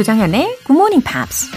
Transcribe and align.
조장현의 0.00 0.56
Good 0.66 0.72
Morning 0.72 1.04
Pops. 1.04 1.50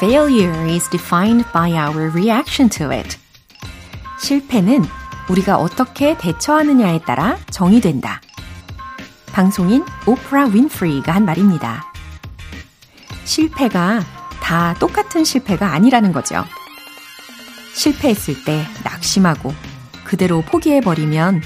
Failure 0.00 0.66
is 0.66 0.88
defined 0.90 1.44
by 1.52 1.70
our 1.74 2.10
reaction 2.10 2.68
to 2.70 2.90
it. 2.90 3.16
실패는 4.18 4.84
우리가 5.28 5.56
어떻게 5.56 6.18
대처하느냐에 6.18 7.02
따라 7.02 7.38
정의된다. 7.50 8.20
방송인 9.32 9.84
오프라 10.06 10.46
윈프리가 10.46 11.12
한 11.12 11.24
말입니다. 11.24 11.92
실패가 13.24 14.00
다 14.42 14.74
똑같은 14.78 15.24
실패가 15.24 15.72
아니라는 15.72 16.12
거죠. 16.12 16.44
실패했을 17.74 18.44
때 18.44 18.64
낙심하고 18.84 19.54
그대로 20.04 20.42
포기해버리면 20.42 21.42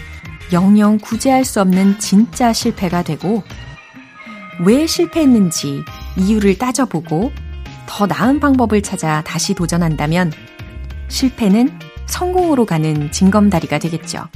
영영 0.53 0.99
구제할 0.99 1.45
수 1.45 1.61
없는 1.61 1.99
진짜 1.99 2.53
실패가 2.53 3.03
되고 3.03 3.43
왜 4.61 4.87
실패했는지 4.87 5.83
이유를 6.17 6.59
따져보고 6.59 7.33
더 7.87 8.07
나은 8.07 8.41
방법을 8.41 8.83
찾아 8.83 9.23
다시 9.23 9.55
도전한다면 9.55 10.33
실패는 11.09 11.79
성공으로 12.07 12.67
가는 12.67 13.11
징검다리가 13.11 13.79
되겠죠. 13.79 14.29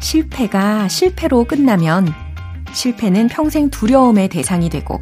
실패가 0.00 0.88
실패로 0.88 1.44
끝나면 1.44 2.12
실패는 2.72 3.28
평생 3.28 3.70
두려움의 3.70 4.28
대상이 4.28 4.68
되고 4.68 5.00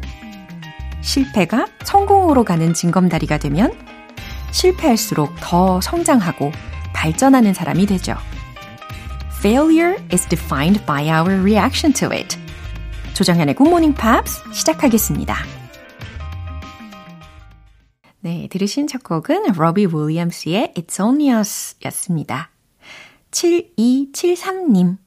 실패가 1.01 1.67
성공으로 1.83 2.43
가는 2.43 2.73
징검다리가 2.73 3.37
되면 3.37 3.73
실패할수록 4.51 5.33
더 5.39 5.79
성장하고 5.81 6.51
발전하는 6.93 7.53
사람이 7.53 7.85
되죠. 7.85 8.15
Failure 9.37 9.97
is 10.11 10.27
defined 10.27 10.85
by 10.85 11.07
our 11.07 11.39
reaction 11.39 11.93
to 11.93 12.09
it. 12.11 12.37
조정현의 13.13 13.55
Good 13.55 13.69
Morning 13.69 13.97
Pops 13.97 14.53
시작하겠습니다. 14.53 15.35
네, 18.19 18.49
들으신 18.51 18.87
첫 18.87 19.01
곡은 19.01 19.53
로비 19.53 19.87
윌리엄스의 19.93 20.73
It's 20.75 20.99
Only 20.99 21.39
Us 21.39 21.77
였습니다. 21.85 22.49
7273님, 23.31 24.97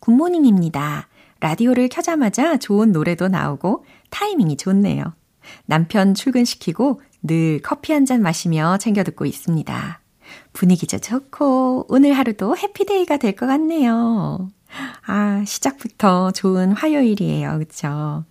good 0.00 0.24
morning입니다. 0.24 1.08
라디오를 1.40 1.88
켜자마자 1.88 2.56
좋은 2.58 2.92
노래도 2.92 3.28
나오고 3.28 3.84
타이밍이 4.10 4.56
좋네요. 4.56 5.14
남편 5.66 6.14
출근시키고 6.14 7.00
늘 7.22 7.60
커피 7.62 7.92
한 7.92 8.06
잔 8.06 8.22
마시며 8.22 8.78
챙겨 8.78 9.02
듣고 9.04 9.24
있습니다. 9.26 10.00
분위기도 10.52 10.98
좋고 10.98 11.86
오늘 11.88 12.12
하루도 12.12 12.56
happy 12.56 12.86
day가 12.86 13.16
될 13.16 13.34
것 13.36 13.46
같네요. 13.46 14.48
아, 15.06 15.42
시작부터 15.46 16.30
좋은 16.32 16.72
화요일이에요. 16.72 17.58
그쵸? 17.58 18.24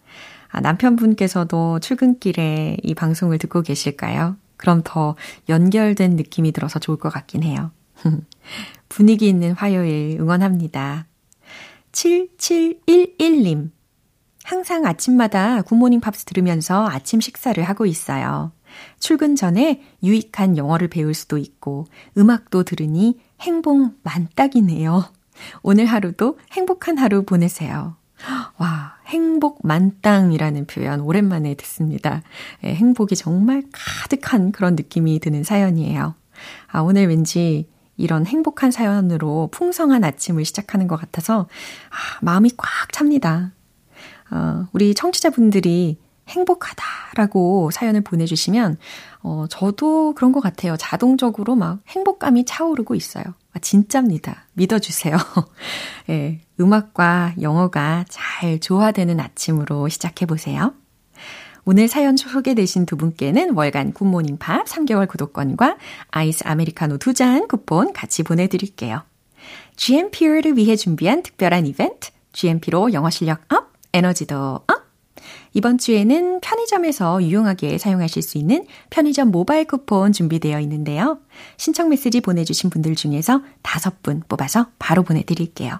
아, 0.51 0.61
남편분께서도 0.61 1.79
출근길에 1.79 2.77
이 2.83 2.93
방송을 2.95 3.37
듣고 3.37 3.61
계실까요? 3.61 4.37
그럼 4.57 4.81
더 4.83 5.15
연결된 5.47 6.15
느낌이 6.15 6.51
들어서 6.51 6.79
좋을 6.79 6.97
것 6.97 7.09
같긴 7.11 7.43
해요. 7.43 7.71
분위기 8.89 9.29
있는 9.29 9.53
화요일 9.53 10.19
응원합니다. 10.19 11.05
7711님. 11.91 13.71
항상 14.43 14.85
아침마다 14.85 15.61
굿모닝 15.61 15.99
팝스 15.99 16.25
들으면서 16.25 16.87
아침 16.89 17.21
식사를 17.21 17.61
하고 17.63 17.85
있어요. 17.85 18.51
출근 18.99 19.35
전에 19.35 19.81
유익한 20.03 20.57
영어를 20.57 20.87
배울 20.87 21.13
수도 21.13 21.37
있고 21.37 21.85
음악도 22.17 22.63
들으니 22.63 23.19
행복 23.41 23.93
만땅이네요. 24.03 25.05
오늘 25.61 25.85
하루도 25.85 26.39
행복한 26.51 26.97
하루 26.97 27.23
보내세요. 27.23 27.95
와, 28.57 28.95
행복 29.07 29.65
만땅이라는 29.65 30.67
표현 30.67 30.99
오랜만에 31.01 31.55
듣습니다. 31.55 32.21
예, 32.63 32.73
행복이 32.73 33.15
정말 33.15 33.63
가득한 33.71 34.51
그런 34.51 34.75
느낌이 34.75 35.19
드는 35.19 35.43
사연이에요. 35.43 36.15
아, 36.67 36.79
오늘 36.81 37.07
왠지 37.07 37.67
이런 37.99 38.25
행복한 38.25 38.71
사연으로 38.71 39.49
풍성한 39.51 40.03
아침을 40.03 40.45
시작하는 40.45 40.87
것 40.87 40.95
같아서 40.95 41.47
아, 41.89 42.19
마음이 42.21 42.51
꽉 42.57 42.91
찹니다. 42.91 43.51
어, 44.31 44.67
우리 44.71 44.93
청취자분들이 44.93 45.99
행복하다라고 46.29 47.71
사연을 47.71 48.01
보내주시면, 48.01 48.77
어, 49.23 49.45
저도 49.49 50.13
그런 50.13 50.31
것 50.31 50.39
같아요. 50.39 50.77
자동적으로 50.77 51.55
막 51.55 51.79
행복감이 51.87 52.45
차오르고 52.45 52.95
있어요. 52.95 53.23
아, 53.53 53.59
진짜입니다. 53.59 54.47
믿어주세요. 54.53 55.17
예, 56.09 56.39
음악과 56.59 57.33
영어가 57.41 58.05
잘 58.09 58.59
조화되는 58.59 59.19
아침으로 59.19 59.89
시작해보세요. 59.89 60.73
오늘 61.71 61.87
사연 61.87 62.17
소개되신 62.17 62.87
두 62.87 62.97
분께는 62.97 63.53
월간 63.53 63.93
굿모닝 63.93 64.39
팝 64.39 64.65
3개월 64.65 65.07
구독권과 65.07 65.77
아이스 66.09 66.43
아메리카노 66.43 66.97
두 66.97 67.13
잔 67.13 67.47
쿠폰 67.47 67.93
같이 67.93 68.23
보내드릴게요. 68.23 69.03
GMP를 69.75 70.57
위해 70.57 70.75
준비한 70.75 71.21
특별한 71.21 71.67
이벤트, 71.67 72.09
GMP로 72.33 72.91
영어 72.93 73.11
실력 73.11 73.41
up, 73.53 73.71
에너지도 73.93 74.61
업! 74.65 74.65
이번 75.53 75.77
주에는 75.77 76.41
편의점에서 76.41 77.21
유용하게 77.21 77.77
사용하실 77.77 78.23
수 78.23 78.39
있는 78.39 78.65
편의점 78.89 79.29
모바일 79.29 79.65
쿠폰 79.65 80.11
준비되어 80.11 80.59
있는데요. 80.61 81.19
신청 81.57 81.89
메시지 81.89 82.19
보내주신 82.19 82.71
분들 82.71 82.95
중에서 82.95 83.43
다섯 83.61 84.01
분 84.01 84.23
뽑아서 84.27 84.69
바로 84.79 85.03
보내드릴게요. 85.03 85.79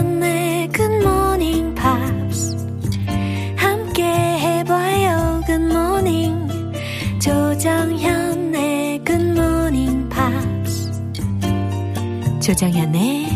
조정현의 12.51 13.27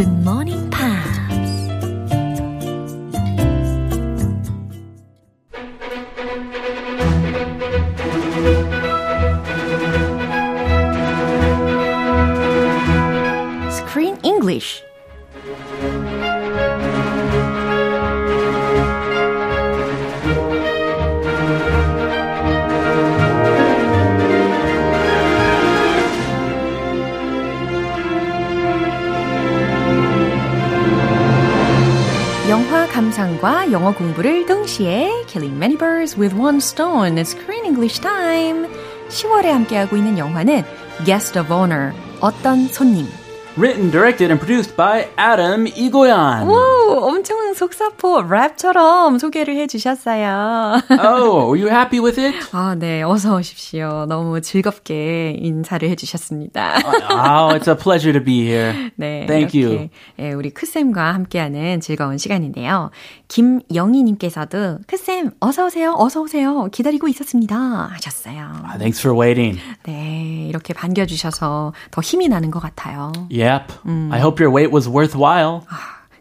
Morning 0.00 0.39
영어 33.79 33.93
공부를 33.93 34.45
동시에 34.45 35.23
Killing 35.27 35.57
many 35.57 35.77
birds 35.77 36.19
with 36.19 36.35
one 36.35 36.57
stone. 36.57 37.17
Screen 37.19 37.65
English 37.65 38.01
time. 38.01 38.67
10월에 39.09 39.45
함께하고 39.45 39.95
있는 39.95 40.17
영화는 40.17 40.63
Guest 41.05 41.39
of 41.39 41.51
Honor. 41.51 41.93
어떤 42.19 42.67
손님. 42.67 43.07
Written, 43.56 43.90
directed, 43.90 44.30
and 44.30 44.38
produced 44.40 44.76
by 44.76 45.08
Adam 45.18 45.66
Igoyan. 45.66 46.48
오, 46.48 47.00
엄청 47.02 47.52
속사포 47.52 48.22
랩처럼 48.28 49.18
소개를 49.18 49.56
해주셨어요. 49.56 50.80
oh, 51.02 51.50
were 51.50 51.56
you 51.58 51.68
happy 51.68 51.98
with 52.00 52.18
it? 52.18 52.34
아, 52.52 52.76
네. 52.78 53.02
어서 53.02 53.34
오십시오. 53.36 54.06
너무 54.08 54.40
즐겁게 54.40 55.36
인사를 55.36 55.86
해주셨습니다. 55.90 56.76
oh, 57.10 57.54
it's 57.58 57.66
a 57.68 57.76
pleasure 57.76 58.12
to 58.12 58.24
be 58.24 58.40
here. 58.46 58.72
네. 58.96 59.26
Thank 59.26 59.52
이렇게, 59.60 59.66
you. 59.66 59.88
예, 60.20 60.32
우리 60.32 60.50
크쌤과 60.50 61.12
함께하는 61.12 61.80
즐거운 61.80 62.18
시간인데요. 62.18 62.90
김영희님께서도 63.26 64.78
크쌤, 64.86 65.32
어서 65.40 65.66
오세요. 65.66 65.94
어서 65.98 66.20
오세요. 66.22 66.68
기다리고 66.70 67.08
있었습니다. 67.08 67.56
하셨어요. 67.94 68.62
Thanks 68.78 69.00
for 69.00 69.18
waiting. 69.18 69.60
네. 69.84 70.46
이렇게 70.48 70.72
반겨주셔서 70.72 71.72
더 71.90 72.00
힘이 72.00 72.28
나는 72.28 72.50
것 72.52 72.60
같아요. 72.60 73.12
Yep. 73.40 73.72
I 74.12 74.18
hope 74.18 74.38
your 74.38 74.50
wait 74.50 74.70
was 74.70 74.86
worthwhile. 74.86 75.66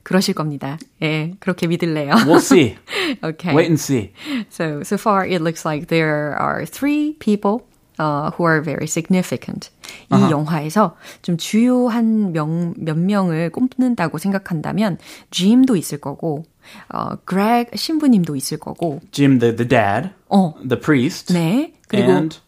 그러실 0.04 0.34
겁니다. 0.34 0.80
예, 1.02 1.34
그렇게 1.40 1.68
믿을래요. 1.68 2.14
We'll 2.26 2.40
see. 2.40 2.78
okay. 3.24 3.54
Wait 3.54 3.68
and 3.68 3.80
see. 3.80 4.14
So, 4.50 4.84
so 4.84 4.98
far 4.98 5.26
it 5.26 5.42
looks 5.42 5.66
like 5.66 5.88
there 5.88 6.36
are 6.40 6.66
three 6.66 7.14
people 7.20 7.68
uh, 8.00 8.32
who 8.32 8.46
are 8.46 8.62
very 8.62 8.88
significant. 8.88 9.70
이 10.10 10.16
uh-huh. 10.16 10.32
영화에서 10.32 10.96
좀 11.22 11.38
주요한 11.38 12.32
명, 12.32 12.74
몇 12.78 12.98
명을 12.98 13.52
꼽는다고 13.52 14.18
생각한다면 14.18 14.98
Jim도 15.32 15.76
있을 15.76 16.00
거고 16.00 16.46
어, 16.94 17.18
Greg 17.28 17.76
신부님도 17.76 18.36
있을 18.36 18.58
거고 18.60 19.02
Jim 19.12 19.40
the, 19.40 19.56
the 19.56 19.68
dad, 19.68 20.12
어. 20.30 20.54
the 20.68 20.80
priest, 20.80 21.34
네. 21.34 21.74
그리고 21.88 22.12
and 22.12 22.40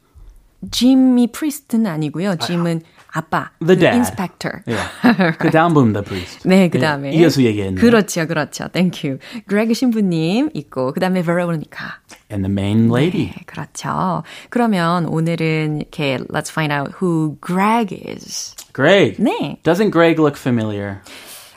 Jim이 0.70 1.32
priest는 1.32 1.90
아니고요. 1.90 2.36
Jim은 2.38 2.82
아빠, 2.86 3.52
the 3.60 3.76
그 3.76 3.80
dad. 3.82 3.96
inspector. 3.98 4.64
Yeah. 4.66 5.36
그 5.38 5.52
다음 5.52 5.74
분 5.74 5.92
the 5.92 6.02
priest. 6.06 6.48
네, 6.48 6.70
그 6.70 6.80
다음에. 6.80 7.12
예, 7.14 7.18
이어서 7.20 7.42
얘기했네. 7.44 7.82
그렇죠, 7.82 8.26
그렇죠. 8.28 8.70
Thank 8.72 9.04
you. 9.04 9.20
Greg 9.50 9.74
신부님 9.74 10.52
있고, 10.54 10.94
그 10.94 11.02
다음에 11.02 11.22
Veronica. 11.22 11.90
And 12.32 12.46
the 12.48 12.50
main 12.52 12.90
lady. 12.90 13.34
네, 13.36 13.44
그렇죠. 13.46 14.24
그러면 14.50 15.06
오늘은 15.08 15.82
이렇게 15.82 16.20
let's 16.30 16.50
find 16.50 16.72
out 16.72 16.94
who 17.02 17.36
Greg 17.42 17.92
is. 17.94 18.56
Greg. 18.74 19.18
네. 19.20 19.58
Doesn't 19.64 19.92
Greg 19.92 20.18
look 20.22 20.38
familiar? 20.40 21.02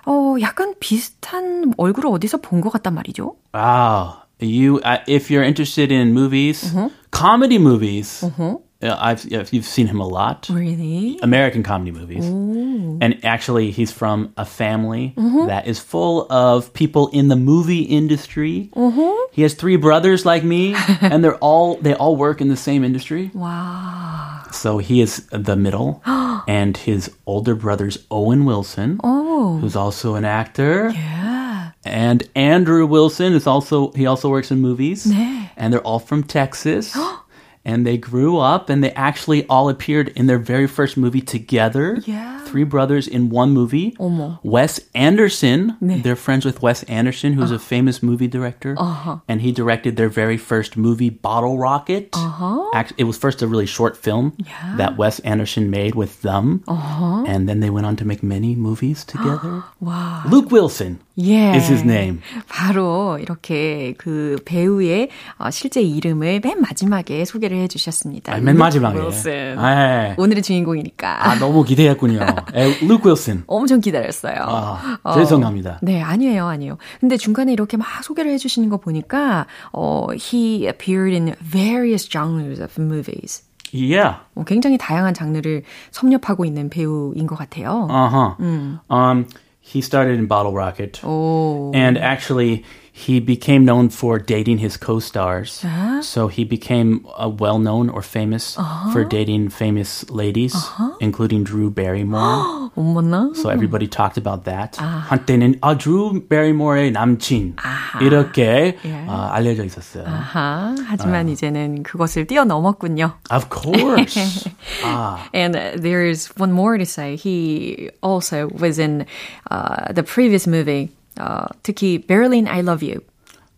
어, 0.07 0.35
약간 0.41 0.75
비슷한 0.81 1.73
얼굴을 1.79 2.11
어디서 2.11 2.39
본 2.39 2.61
것 2.61 2.71
같단 2.71 2.93
말이죠. 2.95 3.37
Wow. 3.55 4.25
You, 4.41 4.81
uh, 4.85 4.99
if 5.07 5.31
you're 5.31 5.45
interested 5.45 5.93
in 5.93 6.13
movies, 6.13 6.75
comedy 7.13 7.57
movies, 7.57 8.23
uh, 8.25 8.57
Uh, 8.85 8.97
I've, 9.01 9.25
you've 9.53 9.65
seen 9.65 9.87
him 9.87 10.01
a 10.01 10.07
lot. 10.07 10.47
Really? 10.51 11.19
American 11.23 11.63
comedy 11.63 11.91
movies. 11.91 12.25
Ooh. 12.27 12.99
And 13.01 13.25
actually, 13.25 13.71
he's 13.71 13.91
from 13.91 14.33
a 14.37 14.45
family 14.45 15.15
mm-hmm. 15.17 15.47
that 15.47 15.67
is 15.67 15.81
full 15.81 16.31
of 16.31 16.73
people 16.75 17.09
in 17.09 17.29
the 17.29 17.37
movie 17.37 17.83
industry. 17.83 18.71
Mm-hmm. 18.77 19.33
He 19.33 19.43
has 19.43 19.55
three 19.55 19.77
brothers 19.77 20.25
like 20.27 20.45
me, 20.45 20.75
and 21.01 21.25
they're 21.25 21.37
all 21.37 21.77
they 21.77 21.95
all 21.95 22.17
work 22.17 22.41
in 22.41 22.49
the 22.49 22.57
same 22.57 22.85
industry. 22.85 23.31
Wow. 23.35 24.43
So 24.53 24.79
he 24.79 25.01
is 25.01 25.27
the 25.33 25.57
middle, 25.57 26.03
and 26.07 26.77
his 26.77 27.11
older 27.27 27.55
brother's 27.55 28.07
Owen 28.11 28.45
Wilson, 28.45 29.01
Oh. 29.03 29.59
who's 29.59 29.77
also 29.77 30.15
an 30.15 30.25
actor. 30.25 30.91
Yeah. 30.91 31.73
And 31.85 32.23
Andrew 32.35 32.87
Wilson 32.87 33.35
is 33.35 33.47
also 33.47 33.93
he 33.93 34.07
also 34.07 34.29
works 34.31 34.51
in 34.51 34.61
movies. 34.61 35.07
네. 35.07 35.51
And 35.57 35.73
they're 35.73 35.83
all 35.83 35.99
from 35.99 36.23
Texas. 36.23 36.97
and 37.65 37.87
they 37.87 37.97
grew 37.97 38.39
up 38.39 38.69
and 38.69 38.85
they 38.85 38.91
actually 38.93 39.47
all 39.49 39.69
appeared 39.69 40.09
in 40.09 40.27
their 40.27 40.39
very 40.39 40.67
first 40.67 40.97
movie 40.97 41.21
together. 41.21 42.01
Yeah 42.05 42.44
Three 42.54 42.64
brothers 42.64 43.08
in 43.08 43.30
one 43.30 43.52
movie. 43.52 43.94
어머. 44.00 44.40
Wes 44.44 44.80
Anderson, 44.96 45.76
네. 45.82 46.02
they're 46.02 46.16
friends 46.16 46.46
with 46.46 46.62
Wes 46.62 46.84
Anderson, 46.90 47.34
who's 47.34 47.52
a 47.52 47.60
famous 47.60 48.02
movie 48.02 48.28
director. 48.28 48.76
Uh-huh. 48.78 49.20
And 49.28 49.42
he 49.42 49.52
directed 49.52 49.98
their 49.98 50.10
very 50.10 50.38
first 50.38 50.76
movie, 50.76 51.10
Bottle 51.10 51.58
Rocket. 51.60 52.10
Uh-huh. 52.14 52.70
Act- 52.74 52.94
it 52.98 53.04
was 53.06 53.18
first 53.18 53.42
a 53.42 53.48
really 53.48 53.68
short 53.68 53.96
film 53.98 54.34
Yeah. 54.38 54.78
that 54.78 54.98
Wes 54.98 55.20
Anderson 55.22 55.70
made 55.70 55.94
with 55.96 56.22
them. 56.24 56.64
Uh-huh. 56.68 57.24
And 57.28 57.48
then 57.48 57.60
they 57.60 57.70
went 57.70 57.86
on 57.86 57.96
to 57.98 58.06
make 58.06 58.24
many 58.24 58.56
movies 58.56 59.06
together. 59.06 59.64
와. 59.82 60.24
Luke 60.30 60.50
Wilson 60.52 61.00
예. 61.20 61.54
is 61.56 61.68
his 61.70 61.84
name. 61.84 62.22
바로 62.48 63.20
이렇게 63.20 63.94
그 63.98 64.38
배우의 64.46 65.10
어, 65.38 65.52
실제 65.52 65.82
이름을 65.82 66.40
맨 66.44 66.62
마지막에 66.62 67.26
소개를 67.26 67.58
해주셨습니다. 67.58 68.34
아, 68.34 68.38
맨 68.40 68.58
마지막에. 68.58 69.00
윌슨. 69.00 69.56
아, 69.60 70.16
오늘의 70.18 70.42
주인공이니까. 70.42 71.28
아, 71.30 71.36
너무 71.38 71.64
기대했군요. 71.64 72.20
에, 72.55 72.67
Luke 72.83 73.05
Wilson. 73.05 73.45
엄청 73.47 73.81
기다렸어요. 73.81 74.37
아, 74.41 74.99
어, 75.03 75.15
죄송합니다. 75.15 75.79
네, 75.83 76.03
아니에요, 76.03 76.47
아니에요. 76.47 76.79
근데 77.01 77.17
중간에 77.17 77.53
이렇게 77.53 77.77
막 77.77 77.87
소개를 78.03 78.33
해주시는 78.33 78.69
거 78.69 78.79
보니까, 78.79 79.47
어, 79.73 80.09
he 80.13 80.67
appeared 80.67 81.15
in 81.15 81.35
various 81.41 82.09
genres 82.09 82.61
of 82.61 82.81
movies. 82.81 83.43
Yeah. 83.73 84.19
어, 84.37 84.45
굉장히 84.45 84.79
다양한 84.79 85.15
장르를 85.15 85.63
섭렵하고 85.91 86.45
있는 86.45 86.71
배우인 86.71 87.27
것 87.27 87.37
같아요. 87.37 87.89
Uh-huh. 87.91 88.79
Um, 88.89 89.27
he 89.61 89.81
started 89.81 90.19
in 90.19 90.29
Bottle 90.29 90.53
Rocket. 90.53 91.01
오. 91.05 91.73
And 91.75 91.99
actually, 91.99 92.63
he 92.94 93.22
became 93.22 93.64
known 93.64 93.88
for 93.88 94.20
dating 94.20 94.58
his 94.58 94.76
co-stars. 94.76 95.64
So 96.02 96.28
he 96.28 96.44
became 96.44 97.06
uh, 97.18 97.30
well 97.30 97.58
known 97.58 97.88
or 97.90 98.02
famous 98.02 98.58
for 98.92 99.06
dating 99.06 99.50
famous 99.50 100.10
ladies, 100.10 100.54
including 101.00 101.44
Drew 101.46 101.70
Barrymore. 101.70 102.70
어머나. 102.76 103.36
so 103.36 103.50
everybody 103.50 103.88
talked 103.88 104.18
about 104.18 104.44
that. 104.46 104.76
한때는 104.78 105.60
아, 105.62 105.78
Drew 105.78 106.20
Barrymore의 106.28 106.92
남친 106.92 107.56
이렇게 108.02 108.78
예. 108.86 109.06
어, 109.08 109.30
알려져 109.32 109.64
있었어요. 109.64 110.06
아하, 110.06 110.76
하지만 110.86 111.30
이제는 111.30 111.84
그것을 111.84 112.28
뛰어넘었군요. 112.28 113.14
Of 113.32 113.48
course. 113.50 114.48
아, 114.84 115.20
And 115.34 115.56
uh, 115.56 115.72
there's 115.78 116.28
one 116.38 116.52
more 116.52 116.78
to 116.78 116.86
say. 116.86 117.16
He 117.16 117.90
also 118.02 118.50
was 118.60 118.78
in 118.78 119.06
uh, 119.50 119.92
the 119.94 120.04
previous 120.04 120.46
movie, 120.48 120.92
uh, 121.20 121.48
특히 121.64 121.98
Berlin, 122.06 122.48
I 122.48 122.62
Love 122.62 122.84
You. 122.84 123.02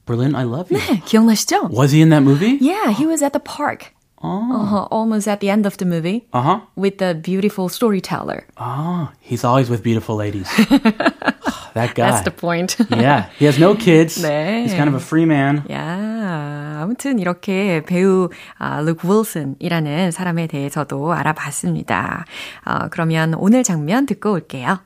Berlin, 0.06 0.36
I 0.36 0.44
love 0.44 0.72
you. 0.72 0.80
기억나시죠? 1.06 1.70
Was 1.72 1.92
he 1.94 2.02
in 2.02 2.10
that 2.10 2.24
movie? 2.24 2.58
Yeah, 2.60 2.92
he 2.92 3.06
was 3.06 3.22
at 3.24 3.34
the 3.34 3.40
park. 3.40 3.94
Uh-huh, 4.24 4.86
almost 4.92 5.28
at 5.28 5.40
the 5.40 5.50
end 5.50 5.66
of 5.66 5.78
the 5.78 5.86
movie 5.86 6.28
Uh 6.32 6.42
huh. 6.42 6.60
with 6.76 7.00
the 7.00 7.16
beautiful 7.16 7.70
storyteller. 7.70 8.46
Ah, 8.56 9.14
he's 9.20 9.44
always 9.44 9.68
with 9.68 9.82
beautiful 9.82 10.16
ladies. 10.16 10.46
that 11.74 11.96
guy. 11.96 12.12
That's 12.12 12.22
the 12.24 12.30
point. 12.32 12.78
yeah, 12.92 13.30
he 13.40 13.46
has 13.46 13.58
no 13.58 13.74
kids. 13.74 14.22
네. 14.22 14.62
He's 14.64 14.74
kind 14.76 14.88
of 14.88 14.94
a 14.94 15.00
free 15.00 15.26
man. 15.26 15.64
야, 15.72 16.82
아무튼 16.84 17.18
이렇게 17.18 17.82
배우 17.86 18.30
아, 18.60 18.82
루크 18.82 19.08
윌슨이라는 19.08 20.12
사람에 20.12 20.46
대해서도 20.46 21.14
알아봤습니다. 21.14 22.26
어, 22.66 22.88
그러면 22.92 23.34
오늘 23.34 23.64
장면 23.64 24.06
듣고 24.06 24.34
올게요. 24.34 24.82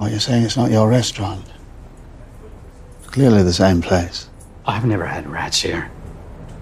What 0.00 0.12
you're 0.14 0.22
saying 0.22 0.46
it's 0.46 0.56
not 0.56 0.70
your 0.72 0.88
restaurant. 0.88 1.42
Clearly 3.11 3.41
the 3.41 3.53
same 3.53 3.81
place. 3.81 4.29
I've 4.67 4.85
never 4.85 5.05
had 5.05 5.27
rats 5.27 5.61
here. 5.61 5.89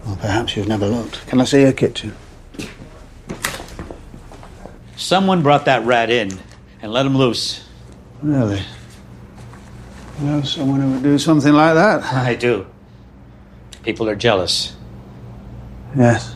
Well, 0.06 0.16
perhaps 0.16 0.56
you've 0.56 0.70
never 0.70 0.88
looked. 0.88 1.28
Can 1.28 1.42
I 1.42 1.44
see 1.44 1.62
your 1.62 1.74
kitchen? 1.74 2.16
Someone 4.96 5.44
brought 5.44 5.66
that 5.66 5.84
rat 5.84 6.10
in 6.10 6.32
and 6.82 6.94
let 6.94 7.06
him 7.06 7.18
loose. 7.18 7.68
Really? 8.22 8.62
You 10.20 10.26
know 10.26 10.42
someone 10.42 10.80
who 10.80 10.92
would 10.94 11.04
do 11.04 11.20
something 11.20 11.52
like 11.52 11.76
that? 11.76 12.02
I 12.14 12.36
do. 12.36 12.66
People 13.84 14.08
are 14.08 14.16
jealous. 14.16 14.76
Yes. 15.98 16.34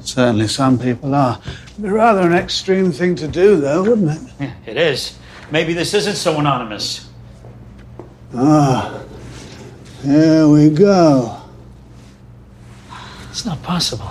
Certainly 0.00 0.46
some 0.46 0.78
people 0.78 1.12
are. 1.12 1.40
It'd 1.70 1.82
be 1.82 1.88
rather 1.88 2.20
an 2.22 2.32
extreme 2.32 2.92
thing 2.92 3.16
to 3.16 3.26
do, 3.26 3.56
though, 3.60 3.82
wouldn't 3.82 4.10
it? 4.12 4.32
Yeah, 4.40 4.54
it 4.64 4.76
is. 4.76 5.18
Maybe 5.50 5.74
this 5.74 5.92
isn't 5.92 6.16
so 6.16 6.38
anonymous. 6.38 7.08
Ah. 8.34 9.02
Here 10.02 10.46
we 10.48 10.70
go. 10.70 11.32
It's 13.30 13.44
not 13.46 13.62
possible. 13.62 14.08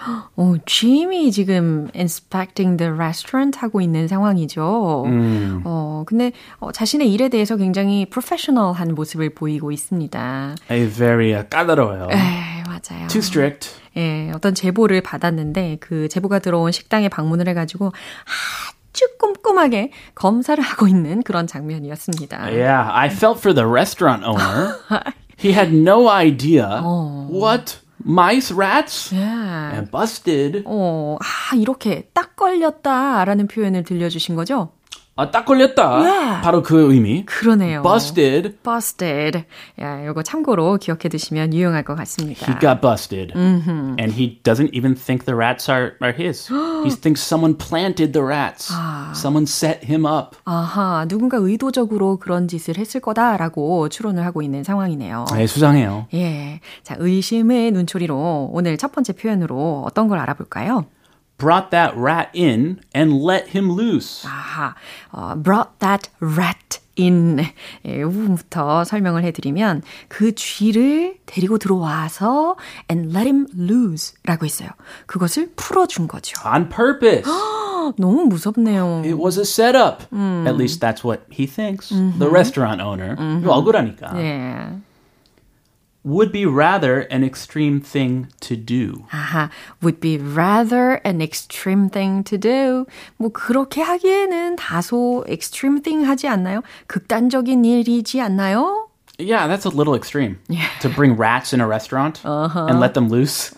어, 0.36 0.54
짐이 0.64 1.30
지금 1.30 1.88
inspecting 1.94 2.76
the 2.78 2.92
restaurant 2.92 3.58
하고 3.58 3.80
있는 3.80 4.08
상황이죠. 4.08 5.04
어, 5.64 6.04
근데 6.06 6.32
어, 6.58 6.72
자신의 6.72 7.12
일에 7.12 7.28
대해서 7.28 7.56
굉장히 7.56 8.06
professional한 8.06 8.94
모습을 8.94 9.30
보이고 9.30 9.72
있습니다. 9.72 10.54
A 10.70 10.88
very 10.88 11.32
uh, 11.32 11.48
까다로워요. 11.48 12.08
에이, 12.10 12.62
맞아요. 12.66 13.06
Too 13.08 13.20
strict. 13.20 13.70
예, 13.96 14.30
어떤 14.34 14.54
제보를 14.54 15.00
받았는데 15.02 15.78
그 15.80 16.08
제보가 16.08 16.38
들어온 16.38 16.72
식당에 16.72 17.08
방문을 17.08 17.48
해가지고 17.48 17.86
아 17.88 17.92
주 18.92 19.06
꼼꼼하게 19.18 19.92
검사를 20.14 20.62
하고 20.62 20.86
있는 20.88 21.22
그런 21.22 21.46
장면이었습니다. 21.46 22.44
Yeah, 22.46 22.90
I 22.92 23.08
felt 23.08 23.38
for 23.38 23.54
the 23.54 23.68
restaurant 23.68 24.24
owner. 24.24 24.76
he 25.38 25.52
had 25.52 25.72
no 25.72 26.08
idea 26.08 26.82
what 27.30 27.78
mice, 28.04 28.52
rats, 28.52 29.14
예. 29.14 29.20
and 29.20 29.90
busted. 29.90 30.62
어, 30.66 31.16
아, 31.20 31.56
이렇게 31.56 32.08
딱 32.12 32.36
걸렸다라는 32.36 33.46
표현을 33.46 33.84
들려주신 33.84 34.34
거죠? 34.34 34.72
아, 35.20 35.30
딱 35.30 35.44
걸렸다. 35.44 36.00
Yeah. 36.00 36.42
바로 36.42 36.62
그 36.62 36.90
의미. 36.92 37.26
그러네요. 37.26 37.82
Busted. 37.82 38.56
busted. 38.62 39.44
야, 39.78 40.06
요거 40.06 40.22
참고로 40.22 40.78
기억해 40.78 41.10
두시면 41.10 41.52
유용할 41.52 41.82
것 41.84 41.94
같습니다. 41.94 42.46
He 42.46 42.58
got 42.58 42.80
busted. 42.80 43.34
Mm-hmm. 43.34 43.96
And 44.00 44.12
he 44.12 44.40
doesn't 44.42 44.72
even 44.72 44.94
think 44.94 45.26
the 45.26 45.36
rats 45.36 45.70
are, 45.70 45.92
are 46.00 46.14
his. 46.16 46.48
he 46.84 46.90
thinks 46.90 47.20
someone 47.20 47.54
planted 47.54 48.14
the 48.14 48.24
rats. 48.24 48.72
Ah. 48.72 49.12
Someone 49.14 49.44
set 49.44 49.84
him 49.84 50.06
up. 50.06 50.38
아하, 50.46 51.04
누군가 51.06 51.36
의도적으로 51.36 52.16
그런 52.16 52.48
짓을 52.48 52.78
했을 52.78 53.00
거다라고 53.00 53.90
추론을 53.90 54.24
하고 54.24 54.40
있는 54.40 54.64
상황이네요. 54.64 55.26
네, 55.34 55.46
수상해요. 55.46 56.06
예. 56.14 56.60
자, 56.82 56.96
의심의 56.98 57.72
눈초리로 57.72 58.50
오늘 58.52 58.78
첫 58.78 58.92
번째 58.92 59.12
표현으로 59.12 59.84
어떤 59.86 60.08
걸 60.08 60.18
알아볼까요? 60.18 60.86
Brought 61.39 61.69
that 61.71 61.93
rat 61.97 62.29
in 62.33 62.79
and 62.95 63.21
let 63.21 63.49
him 63.53 63.69
loose. 63.75 64.25
아하, 64.25 64.73
어, 65.11 65.35
brought 65.35 65.79
that 65.79 66.09
rat 66.21 66.79
in. 66.97 67.39
예, 67.85 67.99
이 67.99 68.03
부분부터 68.03 68.85
설명을 68.85 69.25
해드리면 69.25 69.81
그 70.07 70.33
쥐를 70.33 71.17
데리고 71.25 71.57
들어와서 71.57 72.55
and 72.89 73.09
let 73.13 73.27
him 73.27 73.47
loose 73.53 74.15
라고 74.23 74.45
했어요. 74.45 74.69
그것을 75.07 75.51
풀어준 75.57 76.07
거죠. 76.07 76.39
On 76.47 76.69
purpose. 76.69 77.29
너무 77.97 78.25
무섭네요. 78.27 79.01
It 79.03 79.17
was 79.21 79.37
a 79.37 79.43
setup. 79.43 80.03
At 80.47 80.55
least 80.55 80.79
that's 80.79 81.03
what 81.03 81.23
he 81.29 81.45
thinks. 81.45 81.89
The 81.89 82.29
restaurant 82.31 82.81
owner. 82.81 83.15
이거 83.41 83.53
억울하니까. 83.53 84.11
예. 84.15 84.79
Would 86.05 86.31
be 86.31 86.45
rather 86.45 87.07
an 87.09 87.23
extreme 87.23 87.81
thing 87.81 88.27
to 88.41 88.55
do. 88.55 89.07
아하, 89.09 89.49
would 89.81 89.99
be 89.99 90.19
rather 90.19 91.01
an 91.03 91.19
extreme 91.19 91.89
thing 91.89 92.23
to 92.25 92.37
do. 92.37 92.85
뭐 93.17 93.31
그렇게 93.31 93.81
하기에는 93.81 94.55
다소 94.55 95.25
extreme 95.27 95.81
thing 95.81 96.05
하지 96.05 96.27
않나요? 96.27 96.61
극단적인 96.85 97.65
일이지 97.65 98.21
않나요? 98.21 98.88
Yeah, 99.19 99.47
that's 99.47 99.63
a 99.63 99.69
little 99.69 99.95
extreme. 99.95 100.39
To 100.81 100.89
bring 100.89 101.15
rats 101.15 101.53
in 101.53 101.61
a 101.61 101.67
restaurant 101.67 102.19
and 102.25 102.81
let 102.81 102.95
them 102.95 103.07
loose. 103.07 103.53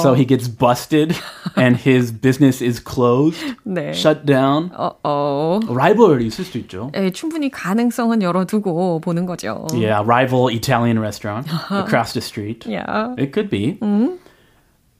So 0.00 0.14
he 0.14 0.24
gets 0.24 0.48
busted 0.48 1.14
and 1.54 1.76
his 1.76 2.10
business 2.10 2.62
is 2.62 2.80
closed, 2.80 3.36
네. 3.66 3.92
shut 3.92 4.24
down. 4.24 4.70
어, 5.04 5.60
Rivalry 5.68 6.24
있을 6.28 6.44
수도 6.44 6.58
있죠. 6.60 6.90
예, 6.94 7.10
충분히 7.10 7.50
가능성은 7.50 8.22
열어두고 8.22 9.00
보는 9.00 9.26
거죠. 9.26 9.66
Yeah, 9.74 10.00
rival 10.02 10.48
Italian 10.48 10.98
restaurant 10.98 11.46
across 11.70 12.14
the 12.14 12.22
street. 12.22 12.64
Yeah. 12.66 13.14
It 13.18 13.32
could 13.32 13.50
be. 13.50 13.78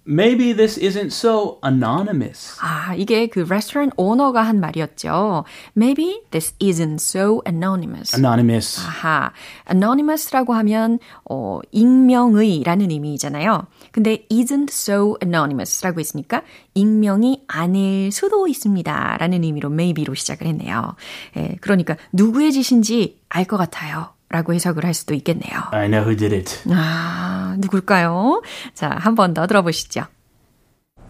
Maybe 0.10 0.54
this 0.56 0.80
isn't 0.80 1.08
so 1.12 1.60
anonymous. 1.66 2.56
아, 2.62 2.96
이게 2.96 3.28
그 3.28 3.40
레스토랑 3.48 3.92
오너가 3.98 4.42
한 4.42 4.62
말이었죠. 4.62 5.44
Maybe 5.76 6.22
this 6.32 6.54
isn't 6.62 6.96
so 7.02 7.42
anonymous. 7.46 8.16
Anonymous. 8.16 8.80
아하, 8.80 9.32
anonymous라고 9.70 10.54
하면 10.54 11.00
어, 11.30 11.60
익명의라는 11.72 12.90
의미잖아요. 12.90 13.68
근데 13.92 14.26
isn't 14.32 14.70
so 14.72 15.18
anonymous라고 15.22 16.00
했으니까 16.00 16.44
익명이 16.74 17.44
아닐 17.48 18.12
수도 18.12 18.48
있습니다라는 18.48 19.44
의미로 19.44 19.70
maybe로 19.70 20.14
시작을 20.14 20.48
했네요. 20.48 20.96
예, 21.36 21.58
그러니까 21.60 21.98
누구의 22.14 22.52
짓인지 22.54 23.20
알 23.30 23.46
것 23.46 23.58
같아요. 23.58 24.10
라고 24.30 24.54
해석을 24.54 24.84
할 24.84 24.94
수도 24.94 25.14
있겠네요. 25.14 25.54
I 25.72 25.88
know 25.88 26.04
who 26.06 26.14
did 26.18 26.36
it. 26.36 26.60
아, 26.70 27.47
누굴까요? 27.59 28.43
자, 28.75 28.91
한 29.01 29.15
번 29.15 29.35
더 29.35 29.47
들어보시죠. 29.47 30.07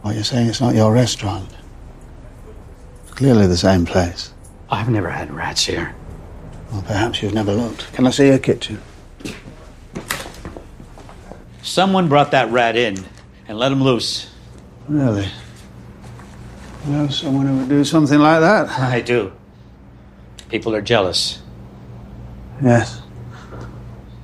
What 0.03 0.15
you're 0.17 0.25
saying 0.25 0.49
it's 0.49 0.61
not 0.61 0.75
your 0.75 0.93
restaurant. 0.93 1.49
Clearly 3.15 3.47
the 3.47 3.57
same 3.57 3.85
place. 3.87 4.33
I've 4.71 4.89
never 4.89 5.11
had 5.11 5.31
rats 5.33 5.65
here. 5.65 5.95
Well, 6.73 6.83
perhaps 6.83 7.23
you've 7.23 7.35
never 7.35 7.53
looked. 7.53 7.93
Can 7.93 8.07
I 8.07 8.11
see 8.11 8.27
your 8.29 8.39
kitchen? 8.39 8.81
Someone 11.63 12.09
brought 12.09 12.31
that 12.33 12.51
rat 12.51 12.77
in 12.77 12.97
and 13.47 13.59
let 13.59 13.71
him 13.71 13.83
loose. 13.83 14.29
Really? 14.89 15.29
You 16.87 16.93
know 16.93 17.09
someone 17.09 17.47
who 17.47 17.57
would 17.59 17.69
do 17.69 17.85
something 17.85 18.19
like 18.19 18.41
that? 18.41 18.69
I 18.71 19.01
do. 19.01 19.31
People 20.49 20.75
are 20.75 20.83
jealous. 20.83 21.41
Yes. 22.61 23.01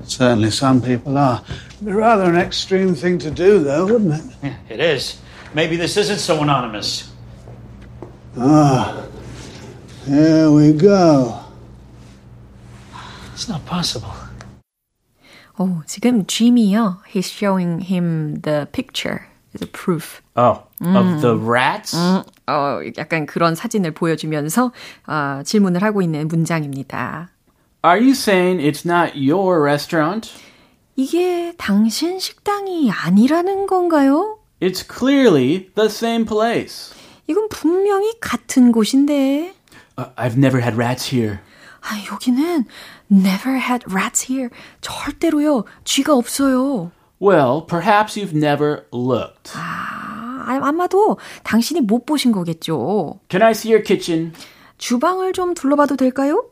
Certainly 0.04 0.50
some 0.50 0.82
people 0.82 1.16
are. 1.16 1.44
It'd 1.82 1.86
be 1.86 1.92
rather 1.92 2.24
an 2.24 2.36
extreme 2.36 2.94
thing 2.94 3.18
to 3.18 3.30
do, 3.30 3.58
though, 3.60 3.86
wouldn't 3.86 4.14
it? 4.14 4.36
Yeah, 4.42 4.56
it 4.68 4.80
is. 4.80 5.18
Maybe 5.54 5.76
this 5.76 5.96
isn't 5.96 6.18
so 6.18 6.42
anonymous. 6.42 7.10
Ah. 8.36 9.04
Here 10.06 10.50
we 10.50 10.72
go. 10.72 11.40
It's 13.34 13.48
not 13.48 13.64
possible. 13.66 14.12
오, 15.58 15.82
지금 15.86 16.24
Jimmy요. 16.26 16.98
He's 17.06 17.28
showing 17.28 17.80
him 17.80 18.36
the 18.42 18.68
picture, 18.72 19.26
the 19.54 19.66
proof. 19.66 20.22
Oh, 20.36 20.62
of 20.80 21.20
the 21.20 21.36
rats? 21.36 21.94
어, 22.46 22.80
약간 22.96 23.26
그런 23.26 23.54
사진을 23.54 23.90
보여주면서 23.92 24.72
어, 25.06 25.42
질문을 25.44 25.82
하고 25.82 26.00
있는 26.00 26.28
문장입니다. 26.28 27.30
Are 27.84 27.98
you 27.98 28.12
saying 28.12 28.60
it's 28.60 28.84
not 28.84 29.14
your 29.14 29.60
restaurant? 29.62 30.32
이게 30.95 31.53
당신 31.57 32.19
식당이 32.19 32.91
아니라는 32.91 33.67
건가요? 33.67 34.39
It's 34.61 34.83
clearly 34.87 35.69
the 35.75 35.87
same 35.87 36.25
place. 36.25 36.93
이건 37.27 37.49
분명히 37.49 38.13
같은 38.19 38.71
곳인데. 38.71 39.53
Uh, 39.97 40.09
I've 40.15 40.37
never 40.37 40.61
had 40.61 40.75
rats 40.75 41.13
here. 41.15 41.39
아, 41.81 41.97
여기는 42.11 42.65
never 43.11 43.57
had 43.57 43.85
rats 43.91 44.31
here. 44.31 44.49
절대로요. 44.81 45.65
쥐가 45.83 46.13
없어요. 46.15 46.91
Well, 47.21 47.65
perhaps 47.65 48.19
you've 48.19 48.35
never 48.35 48.85
looked. 48.93 49.51
아, 49.55 50.59
아마도 50.61 51.17
당신이 51.43 51.81
못 51.81 52.05
보신 52.05 52.31
거겠죠. 52.31 53.19
Can 53.29 53.41
I 53.41 53.51
see 53.51 53.73
your 53.73 53.83
kitchen? 53.83 54.33
주방을 54.77 55.33
좀 55.33 55.53
둘러봐도 55.53 55.95
될까요? 55.95 56.45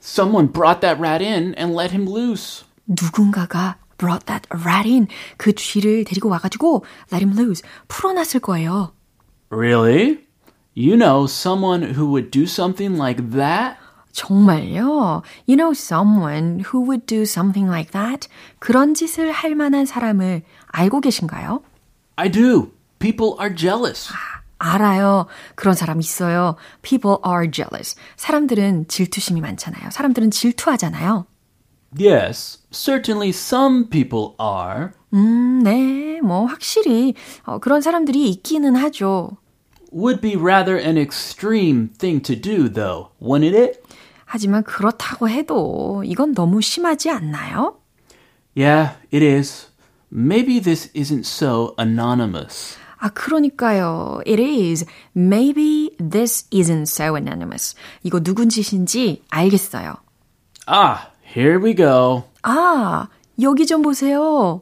Someone 0.00 0.52
brought 0.52 0.80
that 0.80 1.00
rat 1.00 1.22
in 1.22 1.54
and 1.58 1.74
let 1.74 1.90
him 1.92 2.06
loose. 2.06 2.63
누군가가 2.86 3.76
brought 3.98 4.26
that 4.26 4.48
rat 4.52 4.88
in. 4.88 5.06
그 5.36 5.52
쥐를 5.54 6.04
데리고 6.04 6.28
와가지고 6.28 6.84
let 7.12 7.24
him 7.24 7.38
loose. 7.38 7.62
풀어놨을 7.88 8.40
거예요. 8.40 8.92
Really? 9.50 10.24
You 10.74 10.96
know 10.96 11.26
someone 11.26 11.94
who 11.94 12.06
would 12.10 12.30
do 12.30 12.44
something 12.44 12.98
like 12.98 13.30
that? 13.30 13.78
정말요? 14.12 15.22
You 15.46 15.56
know 15.56 15.72
someone 15.72 16.60
who 16.60 16.82
would 16.82 17.06
do 17.06 17.22
something 17.22 17.68
like 17.68 17.92
that? 17.92 18.28
그런 18.58 18.94
짓을 18.94 19.32
할 19.32 19.54
만한 19.54 19.86
사람을 19.86 20.42
알고 20.68 21.00
계신가요? 21.00 21.62
I 22.16 22.30
do. 22.30 22.72
People 22.98 23.36
are 23.40 23.54
jealous. 23.54 24.12
알아요. 24.58 25.26
그런 25.56 25.74
사람 25.74 26.00
있어요. 26.00 26.56
People 26.82 27.18
are 27.26 27.50
jealous. 27.50 27.96
사람들은 28.16 28.88
질투심이 28.88 29.40
많잖아요. 29.40 29.90
사람들은 29.90 30.30
질투하잖아요. 30.30 31.26
Yes, 31.97 32.59
certainly 32.71 33.29
some 33.29 33.89
people 33.89 34.35
are. 34.39 34.91
음, 35.13 35.61
네. 35.63 36.21
뭐, 36.21 36.45
확실히, 36.45 37.15
어, 37.43 37.59
그런 37.59 37.81
사람들이 37.81 38.29
있기는 38.29 38.75
하죠. 38.75 39.37
Would 39.91 40.21
be 40.21 40.35
rather 40.35 40.77
an 40.77 40.97
extreme 40.97 41.89
thing 41.97 42.21
to 42.21 42.35
do, 42.35 42.69
though, 42.69 43.09
wouldn't 43.19 43.55
it? 43.55 43.81
하지만 44.25 44.63
그렇다고 44.63 45.27
해도 45.27 46.03
이건 46.05 46.35
너무 46.35 46.61
심하지 46.61 47.09
않나요? 47.09 47.79
Yeah, 48.55 48.97
it 49.11 49.23
is. 49.23 49.67
Maybe 50.11 50.59
this 50.59 50.91
isn't 50.93 51.25
so 51.25 51.73
anonymous. 51.79 52.77
아, 52.99 53.09
그러니까요. 53.09 54.21
It 54.27 54.39
is. 54.39 54.85
Maybe 55.15 55.95
this 55.97 56.47
isn't 56.51 56.83
so 56.83 57.15
anonymous. 57.15 57.75
이거 58.03 58.19
누군 58.19 58.49
짓인지 58.49 59.23
알겠어요. 59.29 59.95
Ah, 60.67 61.09
here 61.33 61.59
we 61.61 61.73
go. 61.75 62.23
아, 62.43 63.07
여기 63.41 63.65
좀 63.65 63.81
보세요. 63.81 64.61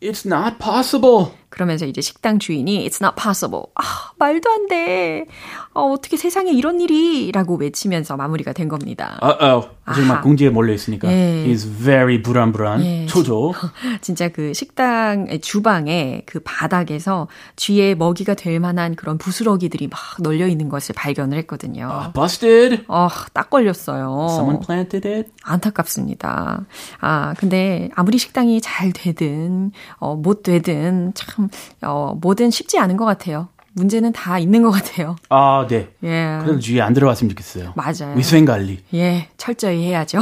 It's 0.00 0.26
not 0.26 0.58
possible. 0.58 1.32
그러면서 1.61 1.85
이제 1.85 2.01
식당 2.01 2.39
주인이 2.39 2.89
It's 2.89 3.03
not 3.03 3.15
possible. 3.21 3.65
아, 3.75 3.83
말도 4.17 4.49
안 4.49 4.67
돼. 4.67 5.27
어, 5.75 5.91
어떻게 5.91 6.17
세상에 6.17 6.51
이런 6.51 6.81
일이 6.81 7.31
라고 7.31 7.55
외치면서 7.55 8.17
마무리가 8.17 8.51
된 8.51 8.67
겁니다. 8.67 9.19
Uh-oh. 9.21 9.69
아직 9.85 10.01
막. 10.05 10.21
궁지에 10.21 10.49
몰려 10.49 10.73
있으니까. 10.73 11.11
예. 11.11 11.45
He's 11.47 11.67
very 11.67 12.23
불안불안. 12.23 12.83
예. 12.83 13.05
초조. 13.05 13.53
진짜 14.01 14.29
그 14.29 14.53
식당 14.55 15.27
주방에 15.39 16.23
그 16.25 16.39
바닥에서 16.43 17.27
쥐의 17.57 17.95
먹이가 17.95 18.33
될 18.33 18.59
만한 18.59 18.95
그런 18.95 19.19
부스러기들이 19.19 19.87
막 19.87 19.99
널려 20.19 20.47
있는 20.47 20.67
것을 20.67 20.95
발견을 20.95 21.37
했거든요. 21.39 22.11
Busted. 22.15 22.85
어, 22.87 23.07
딱 23.33 23.51
걸렸어요. 23.51 24.27
Someone 24.31 24.65
planted 24.65 25.07
it. 25.07 25.29
안타깝습니다. 25.43 26.65
아, 27.01 27.33
근데 27.37 27.89
아무리 27.93 28.17
식당이 28.17 28.61
잘 28.61 28.91
되든, 28.91 29.71
어, 29.97 30.15
못 30.15 30.41
되든, 30.41 31.11
참, 31.13 31.49
어, 31.81 32.17
뭐든 32.21 32.51
쉽지 32.51 32.77
않은 32.79 32.97
것 32.97 33.05
같아요. 33.05 33.49
문제는 33.73 34.11
다 34.11 34.37
있는 34.37 34.63
것 34.63 34.71
같아요. 34.71 35.15
아, 35.29 35.65
네. 35.69 35.89
예. 36.03 36.39
그래도 36.43 36.59
주위에 36.59 36.81
안 36.81 36.93
들어갔으면 36.93 37.29
좋겠어요. 37.29 37.73
맞아요. 37.75 38.15
위생 38.17 38.43
관리. 38.45 38.83
예, 38.93 39.29
철저히 39.37 39.85
해야죠. 39.85 40.19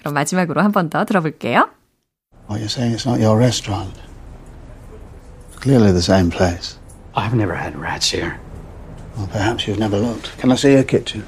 그럼 0.00 0.14
마지막으로 0.14 0.62
한 0.62 0.70
번 0.72 0.88
더 0.88 1.04
들어볼게요. 1.04 1.68
What 2.48 2.62
you're 2.62 2.66
saying 2.70 2.94
it's 2.94 3.04
not 3.08 3.20
your 3.20 3.36
restaurant. 3.36 3.92
Clearly 5.60 5.90
the 5.90 6.00
same 6.02 6.30
place. 6.30 6.78
I've 7.16 7.34
never 7.34 7.56
had 7.56 7.76
rats 7.76 8.08
here. 8.14 8.38
Well, 9.16 9.26
perhaps 9.26 9.66
you've 9.66 9.80
never 9.80 9.98
looked. 9.98 10.36
Can 10.38 10.52
I 10.52 10.56
see 10.56 10.72
your 10.74 10.84
kitchen? 10.84 11.24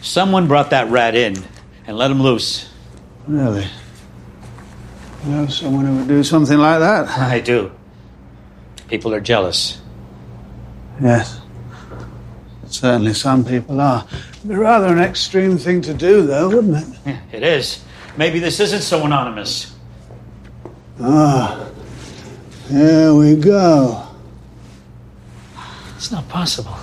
Someone 0.00 0.46
brought 0.48 0.70
that 0.70 0.88
rat 0.90 1.14
in 1.14 1.34
and 1.86 1.98
let 1.98 2.10
him 2.10 2.22
loose. 2.22 2.70
Really? 3.26 3.66
You 5.24 5.30
know 5.32 5.46
someone 5.48 5.84
who 5.84 5.96
would 5.96 6.08
do 6.08 6.24
something 6.24 6.58
like 6.58 6.78
that? 6.80 7.08
I 7.08 7.40
do. 7.40 7.70
People 8.88 9.12
are 9.14 9.20
jealous. 9.20 9.80
Yes. 11.00 11.40
Certainly 12.66 13.14
some 13.14 13.44
people 13.44 13.80
are. 13.80 14.06
It'd 14.38 14.48
be 14.48 14.54
rather 14.54 14.86
an 14.86 14.98
extreme 14.98 15.58
thing 15.58 15.82
to 15.82 15.92
do, 15.94 16.22
though, 16.26 16.48
wouldn't 16.48 16.76
it? 16.76 16.98
Yeah, 17.06 17.20
It 17.32 17.42
is. 17.42 17.84
Maybe 18.16 18.38
this 18.38 18.60
isn't 18.60 18.82
so 18.82 19.04
anonymous. 19.04 19.74
Ah. 21.00 21.68
Here 22.68 23.14
we 23.14 23.34
go. 23.36 24.06
It's 25.96 26.10
not 26.10 26.28
possible. 26.28 26.76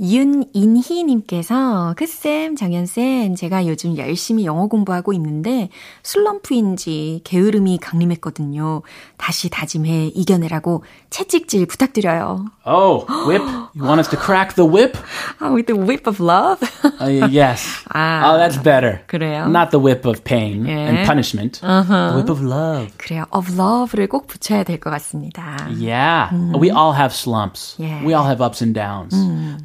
윤인희님께서 0.00 1.94
크쌤, 1.96 2.56
정연쌤, 2.56 3.34
제가 3.34 3.66
요즘 3.66 3.96
열심히 3.96 4.44
영어 4.44 4.68
공부하고 4.68 5.12
있는데 5.14 5.70
슬럼프인지 6.02 7.22
게으름이 7.24 7.78
강림했거든요. 7.78 8.82
다시 9.16 9.50
다짐해 9.50 10.12
이겨내라고 10.14 10.84
채찍질 11.10 11.66
부탁드려요. 11.66 12.46
Oh, 12.64 13.06
whip. 13.26 13.42
You 13.74 13.84
want 13.84 13.98
us 13.98 14.08
to 14.10 14.18
crack 14.18 14.54
the 14.54 14.68
whip? 14.68 14.96
아, 15.40 15.50
with 15.52 15.66
the 15.66 15.76
whip 15.76 16.06
of 16.06 16.20
love? 16.22 16.60
Uh, 17.00 17.28
yes. 17.30 17.66
아, 17.94 18.22
oh, 18.30 18.38
that's 18.38 18.62
better. 18.62 19.00
그래요? 19.06 19.48
Not 19.48 19.70
the 19.70 19.80
whip 19.80 20.06
of 20.06 20.22
pain 20.22 20.66
예. 20.66 20.70
and 20.70 21.06
punishment. 21.06 21.60
The 21.60 22.12
whip 22.14 22.30
of 22.30 22.40
love. 22.44 22.92
그래요. 22.98 23.24
of 23.32 23.50
love를 23.58 24.06
꼭 24.08 24.26
붙여야 24.26 24.64
될 24.64 24.78
것 24.78 24.90
같습니다. 24.90 25.56
Yeah. 25.70 26.30
We 26.54 26.70
all 26.70 26.92
have 26.92 27.12
slumps. 27.14 27.74
Yeah. 27.78 28.04
We 28.04 28.14
all 28.14 28.26
have 28.26 28.40
ups 28.40 28.62
and 28.62 28.74
downs. 28.74 29.16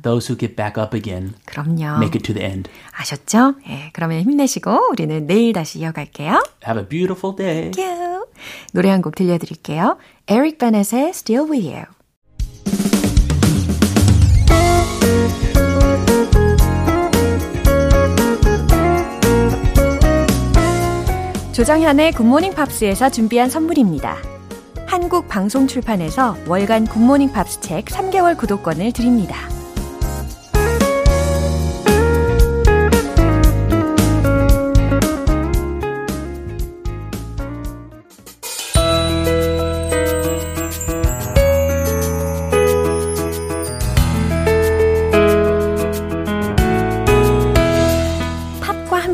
Those 0.01 0.22
who 0.29 0.37
get 0.37 0.55
back 0.55 0.81
up 0.81 0.95
again 0.95 1.33
그럼요. 1.45 1.97
make 1.97 2.15
it 2.15 2.23
to 2.23 2.33
the 2.33 2.45
end. 2.45 2.69
아셨죠? 2.97 3.55
예, 3.69 3.89
그러면 3.93 4.21
힘내시고 4.21 4.89
우리는 4.91 5.25
내일 5.27 5.53
다시 5.53 5.79
이어갈게요. 5.79 6.43
Have 6.67 6.81
a 6.83 6.87
beautiful 6.87 7.35
day. 7.35 7.71
큐. 7.71 8.27
노래 8.73 8.89
한 8.89 9.01
곡 9.01 9.15
들려드릴게요. 9.15 9.97
Eric 10.27 10.57
Benét의 10.57 11.09
Still 11.09 11.49
With 11.49 11.67
You. 11.67 11.85
조정현의 21.53 22.13
굿모닝 22.13 22.55
팝스에서 22.55 23.09
준비한 23.09 23.49
선물입니다. 23.49 24.17
한국 24.87 25.27
방송 25.27 25.67
출판에서 25.67 26.35
월간 26.47 26.87
굿모닝 26.87 27.31
팝스 27.31 27.61
책 27.61 27.85
3개월 27.85 28.37
구독권을 28.37 28.91
드립니다. 28.91 29.35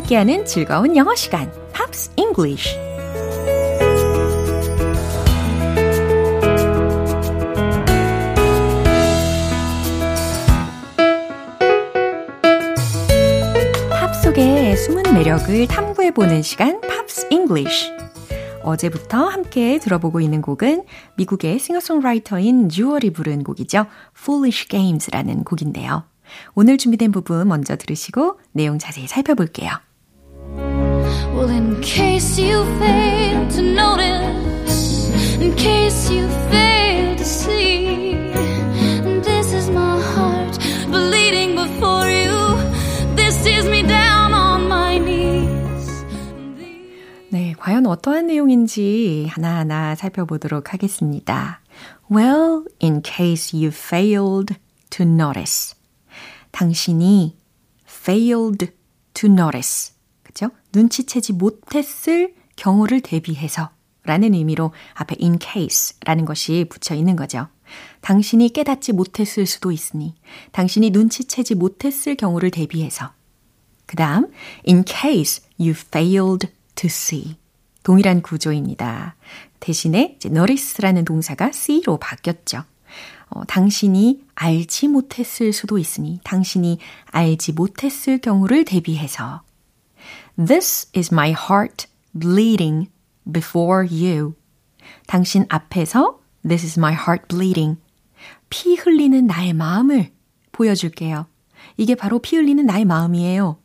함께하는 0.10 0.46
즐거운 0.46 0.96
영어 0.96 1.14
시간. 1.16 1.52
팝 1.72 1.94
속의 14.24 14.78
숨은 14.78 15.14
매력을 15.14 15.68
탐구해보는 15.68 16.42
시간, 16.42 16.82
Pops 16.82 17.28
English. 17.30 17.92
어제부터 18.64 19.26
함께 19.26 19.78
들어보고 19.80 20.22
있는 20.22 20.42
곡은 20.42 20.86
미국의 21.18 21.60
싱어송라이터인 21.60 22.68
쥬얼이 22.68 23.12
부른 23.12 23.44
곡이죠. 23.44 23.86
Foolish 24.18 24.68
Games라는 24.70 25.44
곡인데요. 25.44 26.04
오늘 26.56 26.78
준비된 26.78 27.12
부분 27.12 27.48
먼저 27.48 27.76
들으시고 27.76 28.40
내용 28.52 28.80
자세히 28.80 29.08
살펴볼게요. 29.08 29.72
Well, 31.40 31.52
in 31.52 31.80
case 31.80 32.38
you 32.38 32.66
fail 32.80 33.48
to 33.48 33.62
notice, 33.62 35.08
in 35.40 35.56
case 35.56 36.12
you 36.12 36.28
fail 36.52 37.16
to 37.16 37.24
see, 37.24 38.14
this 39.24 39.54
is 39.54 39.70
my 39.70 40.02
heart 40.02 40.60
bleeding 40.92 41.56
before 41.56 42.10
you. 42.12 42.36
This 43.16 43.46
is 43.46 43.64
me 43.70 43.84
down 43.84 44.34
on 44.34 44.68
my 44.68 45.00
knees. 45.00 46.04
네, 47.32 47.56
과연 47.58 47.86
어떠한 47.86 48.28
내용인지 48.28 49.28
하나하나 49.32 49.96
살펴보도록 49.96 50.74
하겠습니다. 50.74 51.62
Well, 52.12 52.66
in 52.84 53.02
case 53.02 53.56
you 53.58 53.72
failed 53.72 54.58
to 54.90 55.06
notice. 55.06 55.74
당신이 56.52 57.38
failed 57.88 58.74
to 59.14 59.30
notice. 59.30 59.94
눈치채지 60.74 61.34
못했을 61.34 62.34
경우를 62.56 63.02
대비해서 63.02 63.70
라는 64.04 64.34
의미로 64.34 64.72
앞에 64.94 65.16
in 65.22 65.38
case 65.40 65.98
라는 66.06 66.26
것이 66.26 66.66
붙여 66.70 66.96
있는 66.96 67.16
거죠. 67.16 67.48
당신이 68.02 68.50
깨닫지 68.50 68.94
못했을 68.94 69.46
수도 69.46 69.72
있으니 69.72 70.16
당신이 70.52 70.90
눈치채지 70.90 71.56
못했을 71.56 72.16
경우를 72.16 72.52
대비해서 72.52 73.12
그 73.86 73.96
다음, 73.96 74.32
in 74.68 74.84
case 74.86 75.44
you 75.60 75.72
failed 75.72 76.48
to 76.76 76.88
see. 76.88 77.38
동일한 77.82 78.22
구조입니다. 78.22 79.16
대신에 79.60 80.16
이제 80.18 80.30
notice라는 80.30 81.06
동사가 81.06 81.48
see로 81.48 81.98
바뀌었죠. 81.98 82.64
어, 83.30 83.46
당신이 83.46 84.24
알지 84.36 84.90
못했을 84.90 85.54
수도 85.54 85.78
있으니 85.78 86.20
당신이 86.24 86.78
알지 87.06 87.54
못했을 87.54 88.20
경우를 88.20 88.66
대비해서 88.66 89.42
This 90.40 90.90
is 90.96 91.14
my 91.14 91.32
heart 91.34 91.88
bleeding 92.14 92.90
before 93.30 93.86
you. 93.86 94.36
당신 95.06 95.46
앞에서 95.50 96.22
This 96.48 96.66
is 96.66 96.80
my 96.80 96.94
heart 96.94 97.28
bleeding. 97.28 97.78
피 98.50 98.76
흘리는 98.76 99.28
나의 99.28 99.52
마음을 99.52 100.12
보여줄게요. 100.54 101.28
이게 101.76 101.96
바로 101.96 102.20
피 102.20 102.38
흘리는 102.38 102.66
나의 102.66 102.86
마음이에요. 102.86 103.60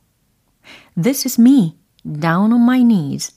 This 1.01 1.29
is 1.29 1.41
me 1.41 1.79
down 2.03 2.53
on 2.53 2.63
my 2.63 2.81
knees. 2.81 3.33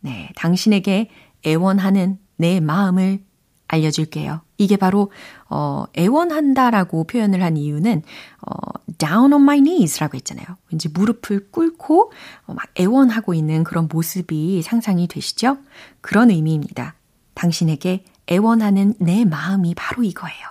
네, 0.00 0.30
당신에게 0.36 1.10
애원하는 1.44 2.18
내 2.36 2.58
마음을 2.60 3.22
알려줄게요. 3.68 4.40
이게 4.62 4.76
바로 4.76 5.10
어, 5.48 5.84
애원한다라고 5.96 7.04
표현을 7.04 7.42
한 7.42 7.56
이유는 7.56 8.02
어, 8.46 8.54
down 8.98 9.32
on 9.32 9.42
my 9.42 9.62
knees라고 9.62 10.16
했잖아요. 10.16 10.46
왠지 10.70 10.88
무릎을 10.88 11.50
꿇고 11.50 12.12
어, 12.46 12.54
막 12.54 12.66
애원하고 12.78 13.34
있는 13.34 13.64
그런 13.64 13.88
모습이 13.90 14.62
상상이 14.62 15.08
되시죠? 15.08 15.58
그런 16.00 16.30
의미입니다. 16.30 16.94
당신에게 17.34 18.04
애원하는 18.30 18.94
내 18.98 19.24
마음이 19.24 19.74
바로 19.74 20.02
이거예요. 20.02 20.46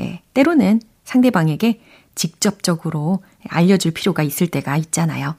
예, 0.00 0.22
때로는 0.34 0.80
상대방에게 1.04 1.80
직접적으로 2.14 3.22
알려줄 3.48 3.92
필요가 3.92 4.22
있을 4.22 4.48
때가 4.48 4.76
있잖아요. 4.76 5.36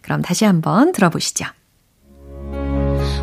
그럼 0.00 0.22
다시 0.22 0.44
한번 0.44 0.92
들어보시죠. 0.92 1.46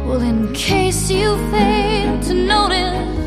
Well, 0.05 0.21
in 0.21 0.53
case 0.53 1.11
you 1.11 1.35
fail 1.49 2.19
to 2.21 2.35
notice, 2.35 3.20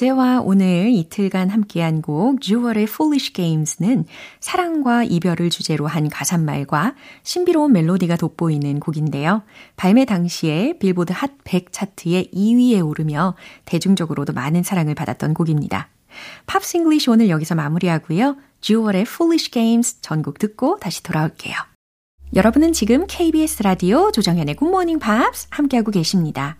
어제와 0.00 0.40
오늘 0.40 0.88
이틀간 0.90 1.50
함께한 1.50 2.00
곡 2.00 2.40
주얼의 2.40 2.84
Foolish 2.84 3.34
Games는 3.34 4.06
사랑과 4.40 5.04
이별을 5.04 5.50
주제로 5.50 5.86
한 5.86 6.08
가사말과 6.08 6.94
신비로운 7.22 7.72
멜로디가 7.72 8.16
돋보이는 8.16 8.80
곡인데요. 8.80 9.42
발매 9.76 10.06
당시에 10.06 10.78
빌보드 10.78 11.12
핫 11.14 11.32
100 11.44 11.72
차트의 11.72 12.30
2위에 12.32 12.86
오르며 12.86 13.34
대중적으로도 13.66 14.32
많은 14.32 14.62
사랑을 14.62 14.94
받았던 14.94 15.34
곡입니다. 15.34 15.88
Pops 16.46 16.76
English 16.78 17.10
오늘 17.10 17.28
여기서 17.28 17.54
마무리하고요. 17.54 18.36
쥬얼의 18.60 19.02
Foolish 19.02 19.50
Games 19.50 20.00
전곡 20.00 20.38
듣고 20.38 20.78
다시 20.78 21.02
돌아올게요. 21.02 21.54
여러분은 22.34 22.72
지금 22.72 23.06
KBS 23.08 23.62
라디오 23.64 24.12
조정현의 24.12 24.54
굿모닝 24.56 24.98
팝스 24.98 25.48
함께하고 25.50 25.90
계십니다. 25.90 26.56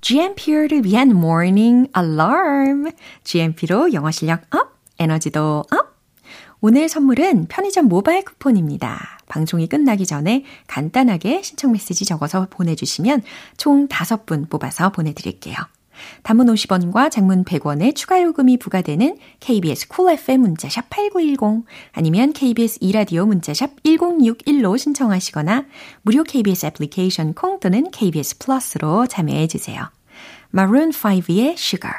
GMP를 0.00 0.84
위한 0.84 1.10
Morning 1.10 1.90
Alarm. 1.96 2.90
GMP로 3.24 3.92
영어 3.92 4.10
실력 4.10 4.42
up, 4.54 4.78
에너지도 4.98 5.64
up. 5.70 5.92
오늘 6.60 6.88
선물은 6.88 7.46
편의점 7.48 7.86
모바일 7.86 8.24
쿠폰입니다. 8.24 9.18
방송이 9.26 9.66
끝나기 9.66 10.06
전에 10.06 10.44
간단하게 10.68 11.42
신청 11.42 11.72
메시지 11.72 12.04
적어서 12.04 12.46
보내주시면 12.50 13.22
총 13.56 13.88
5분 13.88 14.48
뽑아서 14.48 14.90
보내드릴게요. 14.90 15.56
단문 16.22 16.46
50원과 16.46 17.10
장문 17.10 17.44
100원의 17.44 17.94
추가 17.94 18.22
요금이 18.22 18.58
부과되는 18.58 19.16
KBS 19.40 19.88
Cool 19.88 20.18
FM 20.18 20.40
문자샵 20.40 20.90
8910 20.90 21.64
아니면 21.92 22.32
KBS 22.32 22.78
이라디오 22.80 23.26
문자샵 23.26 23.82
1061로 23.82 24.78
신청하시거나 24.78 25.66
무료 26.02 26.24
KBS 26.24 26.66
애플리케이션 26.66 27.34
콩 27.34 27.60
또는 27.60 27.90
KBS 27.90 28.38
플러스로 28.38 29.06
참여해 29.06 29.46
주세요. 29.46 29.90
Maroon 30.54 30.90
5의 30.90 31.52
Sugar 31.52 31.94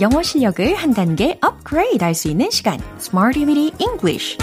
영어 0.00 0.22
실력을 0.22 0.74
한 0.74 0.92
단계 0.92 1.38
업그레이드 1.40 2.04
할 2.04 2.14
수 2.14 2.28
있는 2.28 2.50
시간. 2.50 2.78
Smarty 2.98 3.46
Weedy 3.46 3.72
English. 3.78 4.36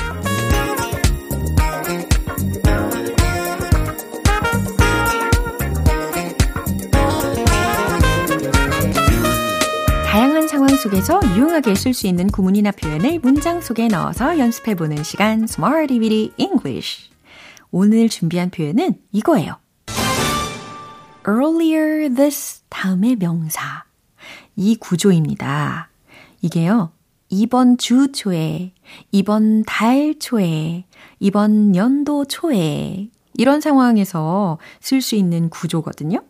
다양한 10.05 10.47
상황 10.47 10.69
속에서 10.75 11.19
유용하게 11.35 11.75
쓸 11.75 11.93
수 11.93 12.07
있는 12.07 12.27
구문이나 12.27 12.71
표현을 12.71 13.19
문장 13.19 13.61
속에 13.61 13.87
넣어서 13.87 14.37
연습해 14.37 14.75
보는 14.75 15.03
시간. 15.03 15.43
Smarty 15.43 15.99
Weedy 15.99 16.31
English. 16.37 17.09
오늘 17.71 18.09
준비한 18.09 18.49
표현은 18.49 18.95
이거예요. 19.11 19.57
earlier 21.27 22.13
this 22.13 22.61
다음의 22.69 23.15
명사 23.15 23.85
이 24.55 24.75
구조입니다. 24.75 25.89
이게요, 26.41 26.91
이번 27.29 27.77
주 27.77 28.11
초에, 28.11 28.73
이번 29.11 29.63
달 29.63 30.15
초에, 30.19 30.85
이번 31.19 31.75
연도 31.75 32.25
초에, 32.25 33.09
이런 33.35 33.61
상황에서 33.61 34.59
쓸 34.79 35.01
수 35.01 35.15
있는 35.15 35.49
구조거든요. 35.49 36.23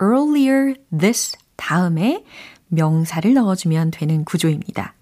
earlier 0.00 0.74
this 0.96 1.36
다음에 1.56 2.24
명사를 2.68 3.32
넣어주면 3.32 3.90
되는 3.90 4.24
구조입니다. 4.24 4.94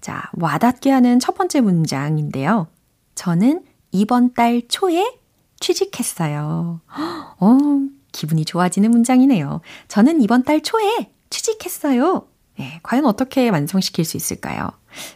자, 0.00 0.30
와닿게 0.34 0.90
하는 0.90 1.18
첫 1.18 1.34
번째 1.34 1.60
문장인데요. 1.60 2.68
저는 3.14 3.64
이번 3.90 4.34
달 4.34 4.62
초에 4.68 5.18
취직했어요. 5.60 6.80
어, 7.40 7.58
기분이 8.12 8.44
좋아지는 8.44 8.90
문장이네요. 8.90 9.60
저는 9.88 10.22
이번 10.22 10.42
달 10.44 10.60
초에 10.60 11.10
취직했어요. 11.32 12.28
네, 12.58 12.78
과연 12.82 13.06
어떻게 13.06 13.48
완성시킬 13.48 14.04
수 14.04 14.16
있을까요? 14.16 14.70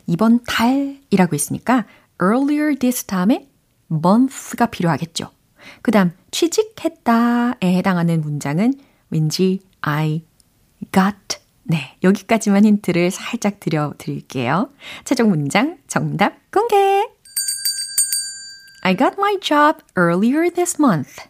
이번 0.07 0.42
달이라고 0.44 1.35
했으니까 1.35 1.85
earlier 2.20 2.74
this 2.74 3.05
다음에 3.05 3.48
month가 3.92 4.66
필요하겠죠. 4.66 5.31
그 5.83 5.90
다음 5.90 6.12
취직했다에 6.31 7.59
해당하는 7.62 8.22
문장은 8.22 8.74
왠지 9.11 9.61
I 9.83 10.24
got 10.92 11.38
네, 11.64 11.96
여기까지만 12.02 12.64
힌트를 12.64 13.11
살짝 13.11 13.61
드려 13.61 13.92
드릴게요. 13.98 14.70
최종 15.05 15.29
문장 15.29 15.79
정답 15.88 16.35
공개! 16.52 16.76
I 18.83 18.96
got 18.96 19.16
my 19.18 19.38
job 19.40 19.83
earlier 19.98 20.48
this 20.48 20.81
month. 20.81 21.24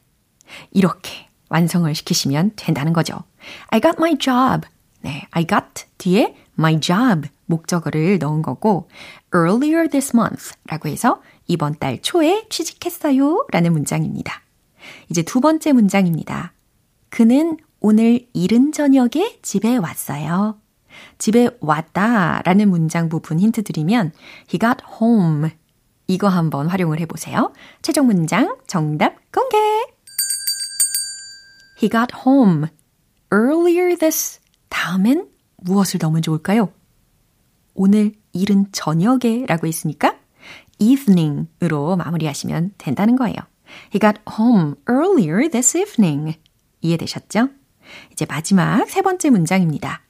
이렇게 0.71 1.27
완성을 1.49 1.93
시키시면 1.95 2.53
된다는 2.57 2.93
거죠. 2.93 3.25
I 3.69 3.81
got 3.81 3.97
my 3.99 4.19
job 4.19 4.69
네, 5.07 5.25
I 5.31 5.47
got 5.47 5.85
뒤에 5.99 6.35
my 6.59 6.81
job 6.81 7.29
목적어를 7.45 8.19
넣은 8.19 8.43
거고 8.43 8.89
earlier 9.33 9.89
this 9.89 10.17
month 10.17 10.55
라고 10.67 10.89
해서 10.89 11.23
이번 11.47 11.79
달 11.79 12.03
초에 12.03 12.49
취직했어요 12.51 13.47
라는 13.53 13.73
문장입니다. 13.73 14.43
이제 15.09 15.23
두 15.23 15.41
번째 15.41 15.73
문장입니다. 15.75 16.55
그는 17.09 17.57
오늘 17.79 18.27
이른 18.33 18.73
저녁에 18.73 19.39
집에 19.43 19.77
왔어요. 19.77 20.59
집에 21.19 21.51
왔다 21.61 22.43
라는 22.45 22.69
문장 22.69 23.09
부분 23.09 23.39
힌트 23.39 23.63
드리면 23.63 24.11
he 24.53 24.59
got 24.59 24.79
home 25.01 25.51
이거 26.09 26.27
한번 26.27 26.67
활용을 26.67 26.99
해보세요. 26.99 27.53
최종 27.81 28.07
문장 28.07 28.57
정답 28.67 29.15
공개! 29.31 29.57
He 31.81 31.89
got 31.89 32.13
home 32.27 32.67
earlier 33.33 33.97
this 33.97 34.41
다음엔 34.69 35.29
무엇을 35.57 35.99
넣으면 36.03 36.23
좋을까요? 36.23 36.73
오늘 37.75 38.13
이른 38.33 38.67
저녁에 38.73 39.45
라고 39.47 39.67
했으니까 39.67 40.17
evening으로 40.79 41.97
마무리하시면 41.97 42.75
된다는 42.79 43.17
거예요. 43.17 43.37
He 43.95 44.01
got 44.01 44.21
home 44.39 44.75
earlier 44.89 45.49
this 45.49 45.77
evening. 45.77 46.39
이해되셨죠? 46.81 47.49
이제 48.13 48.27
마지막 48.27 48.89
세 48.89 49.03
번째 49.03 49.31
문장입니다. 49.31 50.03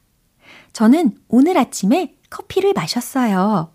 저는 0.72 1.16
오늘 1.28 1.56
아침에 1.56 2.16
커피를 2.30 2.72
마셨어요. 2.74 3.72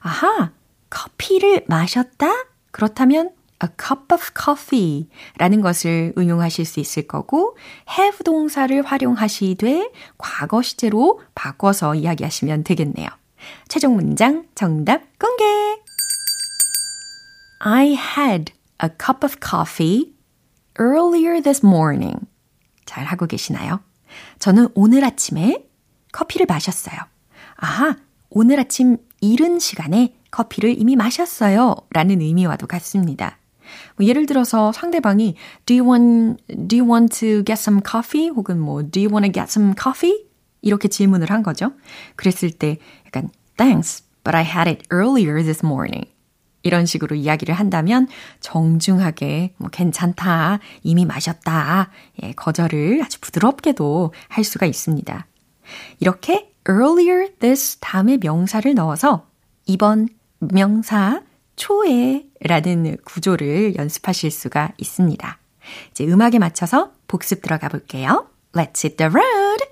아하, 0.00 0.52
커피를 0.90 1.64
마셨다? 1.68 2.26
그렇다면 2.70 3.30
a 3.62 3.68
cup 3.78 4.12
of 4.12 4.30
coffee 4.38 5.08
라는 5.38 5.60
것을 5.60 6.12
응용하실 6.18 6.64
수 6.64 6.80
있을 6.80 7.06
거고 7.06 7.56
have 7.98 8.24
동사를 8.24 8.82
활용하시되 8.82 9.90
과거 10.18 10.62
시제로 10.62 11.20
바꿔서 11.34 11.94
이야기하시면 11.94 12.64
되겠네요. 12.64 13.08
최종 13.68 13.94
문장 13.94 14.46
정답 14.54 15.02
공개! 15.18 15.44
I 17.60 17.96
had 17.96 18.52
a 18.82 18.88
cup 18.88 19.24
of 19.24 19.36
coffee 19.40 20.14
earlier 20.80 21.40
this 21.40 21.64
morning. 21.64 22.18
잘 22.84 23.04
하고 23.04 23.26
계시나요? 23.26 23.80
저는 24.38 24.68
오늘 24.74 25.04
아침에 25.04 25.64
커피를 26.12 26.46
마셨어요. 26.48 26.98
아하, 27.56 27.96
오늘 28.30 28.58
아침 28.58 28.98
이른 29.20 29.58
시간에 29.58 30.14
커피를 30.30 30.78
이미 30.78 30.96
마셨어요. 30.96 31.76
라는 31.90 32.20
의미와도 32.20 32.66
같습니다. 32.66 33.38
뭐 33.96 34.06
예를 34.06 34.26
들어서 34.26 34.72
상대방이 34.72 35.34
Do 35.66 35.76
you 35.76 35.90
want 35.90 36.42
Do 36.68 36.78
you 36.78 36.90
want 36.90 37.18
to 37.20 37.44
get 37.44 37.52
some 37.52 37.80
coffee? 37.88 38.28
혹은 38.28 38.58
뭐 38.58 38.82
Do 38.82 39.00
you 39.02 39.10
want 39.10 39.26
to 39.26 39.32
get 39.32 39.50
some 39.50 39.74
coffee? 39.80 40.26
이렇게 40.60 40.88
질문을 40.88 41.30
한 41.30 41.42
거죠. 41.42 41.72
그랬을 42.16 42.50
때 42.50 42.78
약간 43.06 43.30
Thanks, 43.56 44.04
but 44.24 44.36
I 44.36 44.44
had 44.44 44.68
it 44.68 44.84
earlier 44.92 45.42
this 45.42 45.64
morning. 45.64 46.10
이런 46.62 46.86
식으로 46.86 47.16
이야기를 47.16 47.54
한다면 47.54 48.08
정중하게 48.40 49.54
뭐 49.56 49.68
괜찮다, 49.68 50.60
이미 50.82 51.04
마셨다, 51.04 51.90
예, 52.22 52.32
거절을 52.32 53.02
아주 53.04 53.20
부드럽게도 53.20 54.12
할 54.28 54.44
수가 54.44 54.66
있습니다. 54.66 55.26
이렇게 56.00 56.52
earlier 56.68 57.32
this 57.40 57.78
다음에 57.80 58.16
명사를 58.20 58.72
넣어서 58.74 59.26
이번 59.66 60.08
명사 60.38 61.22
초에 61.56 62.24
라는 62.40 62.96
구조를 63.04 63.76
연습하실 63.76 64.30
수가 64.30 64.72
있습니다. 64.78 65.38
이제 65.90 66.04
음악에 66.04 66.38
맞춰서 66.38 66.92
복습 67.08 67.42
들어가 67.42 67.68
볼게요. 67.68 68.26
Let's 68.52 68.84
hit 68.84 68.96
the 68.96 69.10
road! 69.10 69.64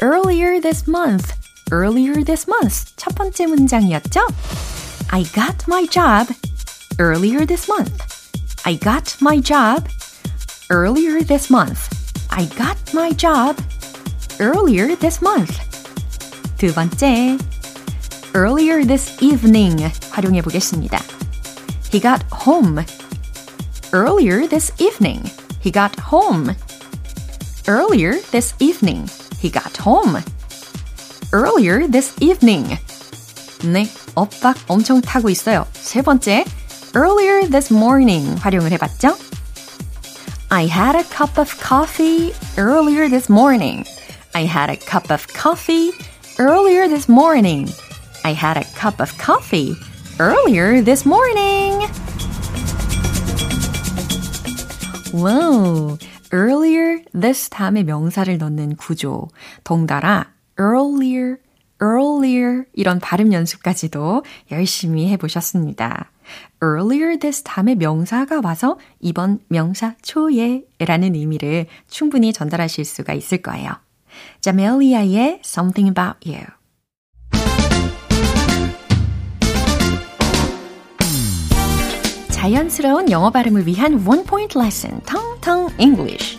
Earlier 0.00 0.60
this 0.60 0.84
month. 0.88 1.32
Earlier 1.72 2.22
this 2.22 2.46
month. 2.48 2.94
첫 2.96 3.14
번째 3.14 3.46
문장이었죠? 3.46 4.20
I 5.10 5.24
got 5.24 5.64
my 5.66 5.86
job 5.88 6.32
earlier 6.98 7.46
this 7.46 7.70
month. 7.70 7.92
I 8.64 8.78
got 8.78 9.16
my 9.20 9.40
job 9.40 9.88
earlier 10.70 11.24
this 11.24 11.50
month. 11.50 11.88
I 12.30 12.46
got 12.56 12.76
my 12.92 13.12
job 13.16 13.56
earlier 14.40 14.94
this 14.96 15.20
month. 15.22 15.58
두 16.58 16.72
번째. 16.74 17.55
earlier 18.35 18.85
this 18.85 19.15
evening 19.21 19.91
활용해 20.11 20.41
보겠습니다. 20.41 20.99
He 21.91 21.99
got 21.99 22.23
home 22.31 22.83
earlier 23.93 24.47
this 24.47 24.71
evening. 24.79 25.23
He 25.61 25.71
got 25.71 25.93
home 25.99 26.55
earlier 27.67 28.19
this 28.31 28.55
evening. 28.59 29.07
He 29.41 29.51
got 29.51 29.77
home 29.77 30.21
earlier 31.33 31.87
this 31.87 32.15
evening. 32.21 32.77
네, 33.63 33.87
엇박 34.15 34.57
엄청 34.67 35.01
타고 35.01 35.29
있어요. 35.29 35.67
세 35.73 36.01
번째, 36.01 36.45
earlier 36.95 37.47
this 37.49 37.73
morning 37.73 38.39
활용을 38.39 38.71
해봤죠? 38.71 39.15
I 40.49 40.67
had 40.67 40.97
a 40.97 41.03
cup 41.03 41.37
of 41.37 41.55
coffee 41.61 42.33
earlier 42.57 43.07
this 43.07 43.29
morning. 43.31 43.85
I 44.33 44.45
had 44.45 44.69
a 44.69 44.77
cup 44.77 45.11
of 45.11 45.25
coffee 45.33 45.91
earlier 46.39 46.87
this 46.87 47.09
morning. 47.09 47.67
I 48.26 48.32
had 48.32 48.56
a 48.56 48.64
cup 48.74 49.00
of 49.00 49.16
coffee 49.18 49.76
earlier 50.18 50.82
this 50.82 51.06
morning. 51.06 51.78
wow. 55.14 55.96
earlier 56.32 57.04
this 57.12 57.48
다음에 57.48 57.84
명사를 57.84 58.36
넣는 58.36 58.74
구조. 58.74 59.28
덩달아 59.62 60.32
earlier, 60.58 61.36
earlier 61.80 62.64
이런 62.72 62.98
발음 62.98 63.32
연습까지도 63.32 64.24
열심히 64.50 65.08
해보셨습니다. 65.10 66.10
earlier 66.60 67.16
this 67.20 67.44
다음에 67.44 67.76
명사가 67.76 68.40
와서 68.42 68.76
이번 68.98 69.38
명사 69.46 69.94
초에 70.02 70.64
라는 70.80 71.14
의미를 71.14 71.66
충분히 71.86 72.32
전달하실 72.32 72.84
수가 72.84 73.12
있을 73.12 73.38
거예요. 73.38 73.70
자멜리아의 74.40 75.42
Something 75.44 75.90
About 75.90 76.28
You 76.28 76.55
자연스러운 82.46 83.10
영어 83.10 83.30
발음을 83.30 83.66
위한 83.66 84.06
원 84.06 84.22
포인트 84.22 84.56
레슨 84.56 85.00
텅텅 85.00 85.68
English 85.80 86.38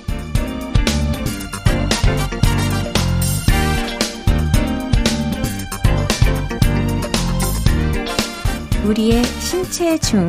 우리의 8.86 9.22
신체 9.26 9.98
중 9.98 10.26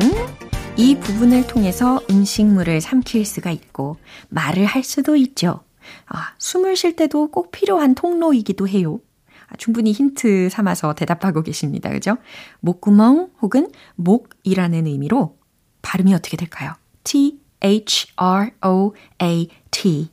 이 0.75 0.97
부분을 0.99 1.47
통해서 1.47 2.01
음식물을 2.09 2.81
삼킬 2.81 3.23
수가 3.23 3.49
있고 3.51 3.95
말을 4.27 4.65
할 4.65 4.83
수도 4.83 5.15
있죠. 5.15 5.61
아, 6.07 6.33
숨을 6.39 6.75
쉴 6.75 6.97
때도 6.97 7.31
꼭 7.31 7.51
필요한 7.51 7.95
통로이기도 7.95 8.67
해요. 8.67 8.99
아, 9.47 9.55
충분히 9.55 9.93
힌트 9.93 10.49
삼아서 10.49 10.93
대답하고 10.93 11.41
계십니다. 11.41 11.89
그죠? 11.89 12.17
목구멍 12.59 13.29
혹은 13.41 13.69
목이라는 13.95 14.85
의미로 14.87 15.38
발음이 15.81 16.13
어떻게 16.13 16.37
될까요? 16.37 16.73
T 17.03 17.39
H 17.61 18.07
R 18.15 18.51
O 18.63 18.93
A 19.21 19.49
T 19.71 20.11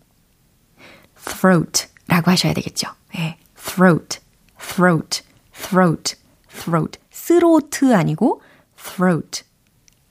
throat 1.24 1.87
라고 2.09 2.31
하셔야 2.31 2.52
되겠죠. 2.55 2.88
네, 3.14 3.38
throat, 3.57 4.20
throat, 4.59 5.22
throat, 5.52 6.16
throat. 6.48 6.98
스로트 7.11 7.94
아니고 7.94 8.42
throat, 8.76 9.42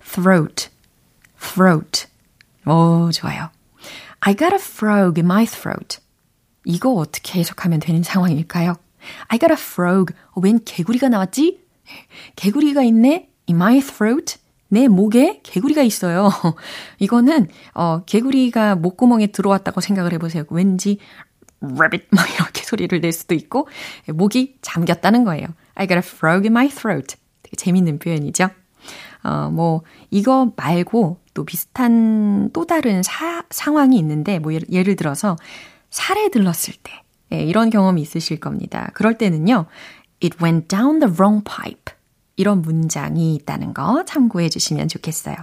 throat, 0.03 0.69
throat. 1.39 2.07
오, 2.65 3.11
좋아요. 3.11 3.49
I 4.19 4.35
got 4.35 4.53
a 4.53 4.59
frog 4.59 5.19
in 5.19 5.25
my 5.25 5.45
throat. 5.45 5.99
이거 6.65 6.91
어떻게 6.93 7.39
해석하면 7.39 7.79
되는 7.79 8.01
상황일까요? 8.03 8.75
I 9.27 9.39
got 9.39 9.51
a 9.51 9.57
frog. 9.57 10.13
어, 10.31 10.41
웬 10.41 10.63
개구리가 10.63 11.09
나왔지? 11.09 11.63
개구리가 12.35 12.81
있네? 12.83 13.29
In 13.47 13.55
my 13.55 13.79
throat. 13.79 14.37
내 14.75 14.89
목에 14.89 15.39
개구리가 15.43 15.83
있어요. 15.83 16.29
이거는 16.99 17.47
어 17.73 18.03
개구리가 18.05 18.75
목구멍에 18.75 19.27
들어왔다고 19.27 19.79
생각을 19.79 20.11
해보세요. 20.11 20.43
왠지 20.49 20.97
rabbit 21.61 22.07
막 22.11 22.29
이렇게 22.35 22.61
소리를 22.61 22.99
낼 22.99 23.13
수도 23.13 23.33
있고 23.33 23.69
목이 24.07 24.57
잠겼다는 24.61 25.23
거예요. 25.23 25.47
I 25.75 25.87
got 25.87 25.97
a 25.97 25.99
frog 25.99 26.45
in 26.45 26.51
my 26.51 26.67
throat. 26.67 27.15
되게 27.41 27.55
재밌는 27.55 27.99
표현이죠. 27.99 28.49
어, 29.23 29.49
뭐, 29.49 29.81
이거 30.11 30.51
말고 30.55 31.17
또 31.33 31.45
비슷한 31.45 32.51
또 32.53 32.67
다른 32.67 33.01
사, 33.01 33.43
상황이 33.49 33.97
있는데, 33.97 34.37
뭐, 34.37 34.53
예를, 34.53 34.67
예를 34.71 34.95
들어서, 34.95 35.35
살에 35.89 36.29
들렀을 36.29 36.75
때, 36.83 36.91
예, 37.33 37.43
이런 37.43 37.71
경험이 37.71 38.03
있으실 38.03 38.39
겁니다. 38.39 38.91
그럴 38.93 39.17
때는요, 39.17 39.65
it 40.23 40.37
went 40.43 40.67
down 40.67 40.99
the 40.99 41.11
wrong 41.11 41.43
pipe. 41.43 41.94
이런 42.37 42.61
문장이 42.61 43.35
있다는 43.35 43.73
거 43.73 44.03
참고해 44.05 44.49
주시면 44.49 44.87
좋겠어요. 44.89 45.35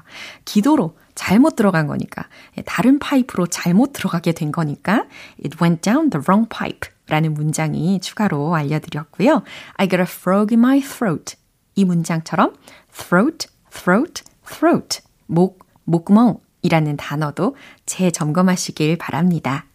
기도로 0.44 0.96
잘못 1.14 1.56
들어간 1.56 1.86
거니까, 1.86 2.26
예, 2.58 2.62
다른 2.62 2.98
파이프로 2.98 3.46
잘못 3.46 3.92
들어가게 3.92 4.32
된 4.32 4.52
거니까, 4.52 5.06
it 5.44 5.56
went 5.62 5.82
down 5.82 6.10
the 6.10 6.22
wrong 6.26 6.48
pipe. 6.48 6.90
라는 7.08 7.34
문장이 7.34 8.00
추가로 8.00 8.54
알려드렸고요. 8.54 9.42
I 9.74 9.88
got 9.88 10.00
a 10.00 10.06
frog 10.08 10.54
in 10.54 10.60
my 10.60 10.80
throat. 10.80 11.36
이 11.74 11.84
문장처럼 11.84 12.54
throat, 12.94 13.48
throat, 13.70 14.22
throat. 14.46 15.00
목, 15.26 15.66
목구멍이라는 15.84 16.96
단어도 16.96 17.56
재점검하시길 17.86 18.96
바랍니다. 18.98 19.66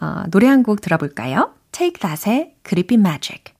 어, 0.00 0.24
노래 0.30 0.46
한 0.46 0.62
곡 0.62 0.80
들어볼까요? 0.80 1.54
Take 1.72 1.98
That의 2.00 2.54
Creepy 2.64 2.98
Magic. 3.00 3.59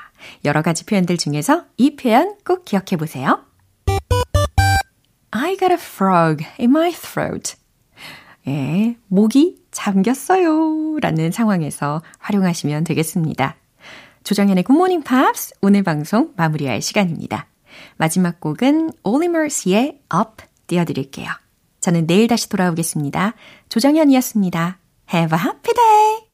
여러 0.45 0.61
가지 0.61 0.85
표현들 0.85 1.17
중에서 1.17 1.65
이 1.77 1.95
표현 1.95 2.35
꼭 2.45 2.65
기억해 2.65 2.97
보세요. 2.97 3.43
I 5.31 5.57
got 5.57 5.71
a 5.71 5.77
frog 5.79 6.43
in 6.59 6.69
my 6.69 6.91
throat. 6.91 7.55
예, 8.47 8.95
목이 9.07 9.63
잠겼어요. 9.71 10.97
라는 10.99 11.31
상황에서 11.31 12.01
활용하시면 12.19 12.83
되겠습니다. 12.83 13.55
조정현의 14.23 14.63
굿모닝 14.63 15.03
팝스 15.03 15.55
오늘 15.61 15.83
방송 15.83 16.33
마무리할 16.35 16.81
시간입니다. 16.81 17.47
마지막 17.97 18.39
곡은 18.39 18.91
올리머스의 19.03 20.01
Up 20.13 20.45
띄워드릴게요. 20.67 21.27
저는 21.79 22.05
내일 22.07 22.27
다시 22.27 22.49
돌아오겠습니다. 22.49 23.33
조정현이었습니다. 23.69 24.77
Have 25.13 25.37
a 25.37 25.43
happy 25.43 25.73
day! 25.73 26.30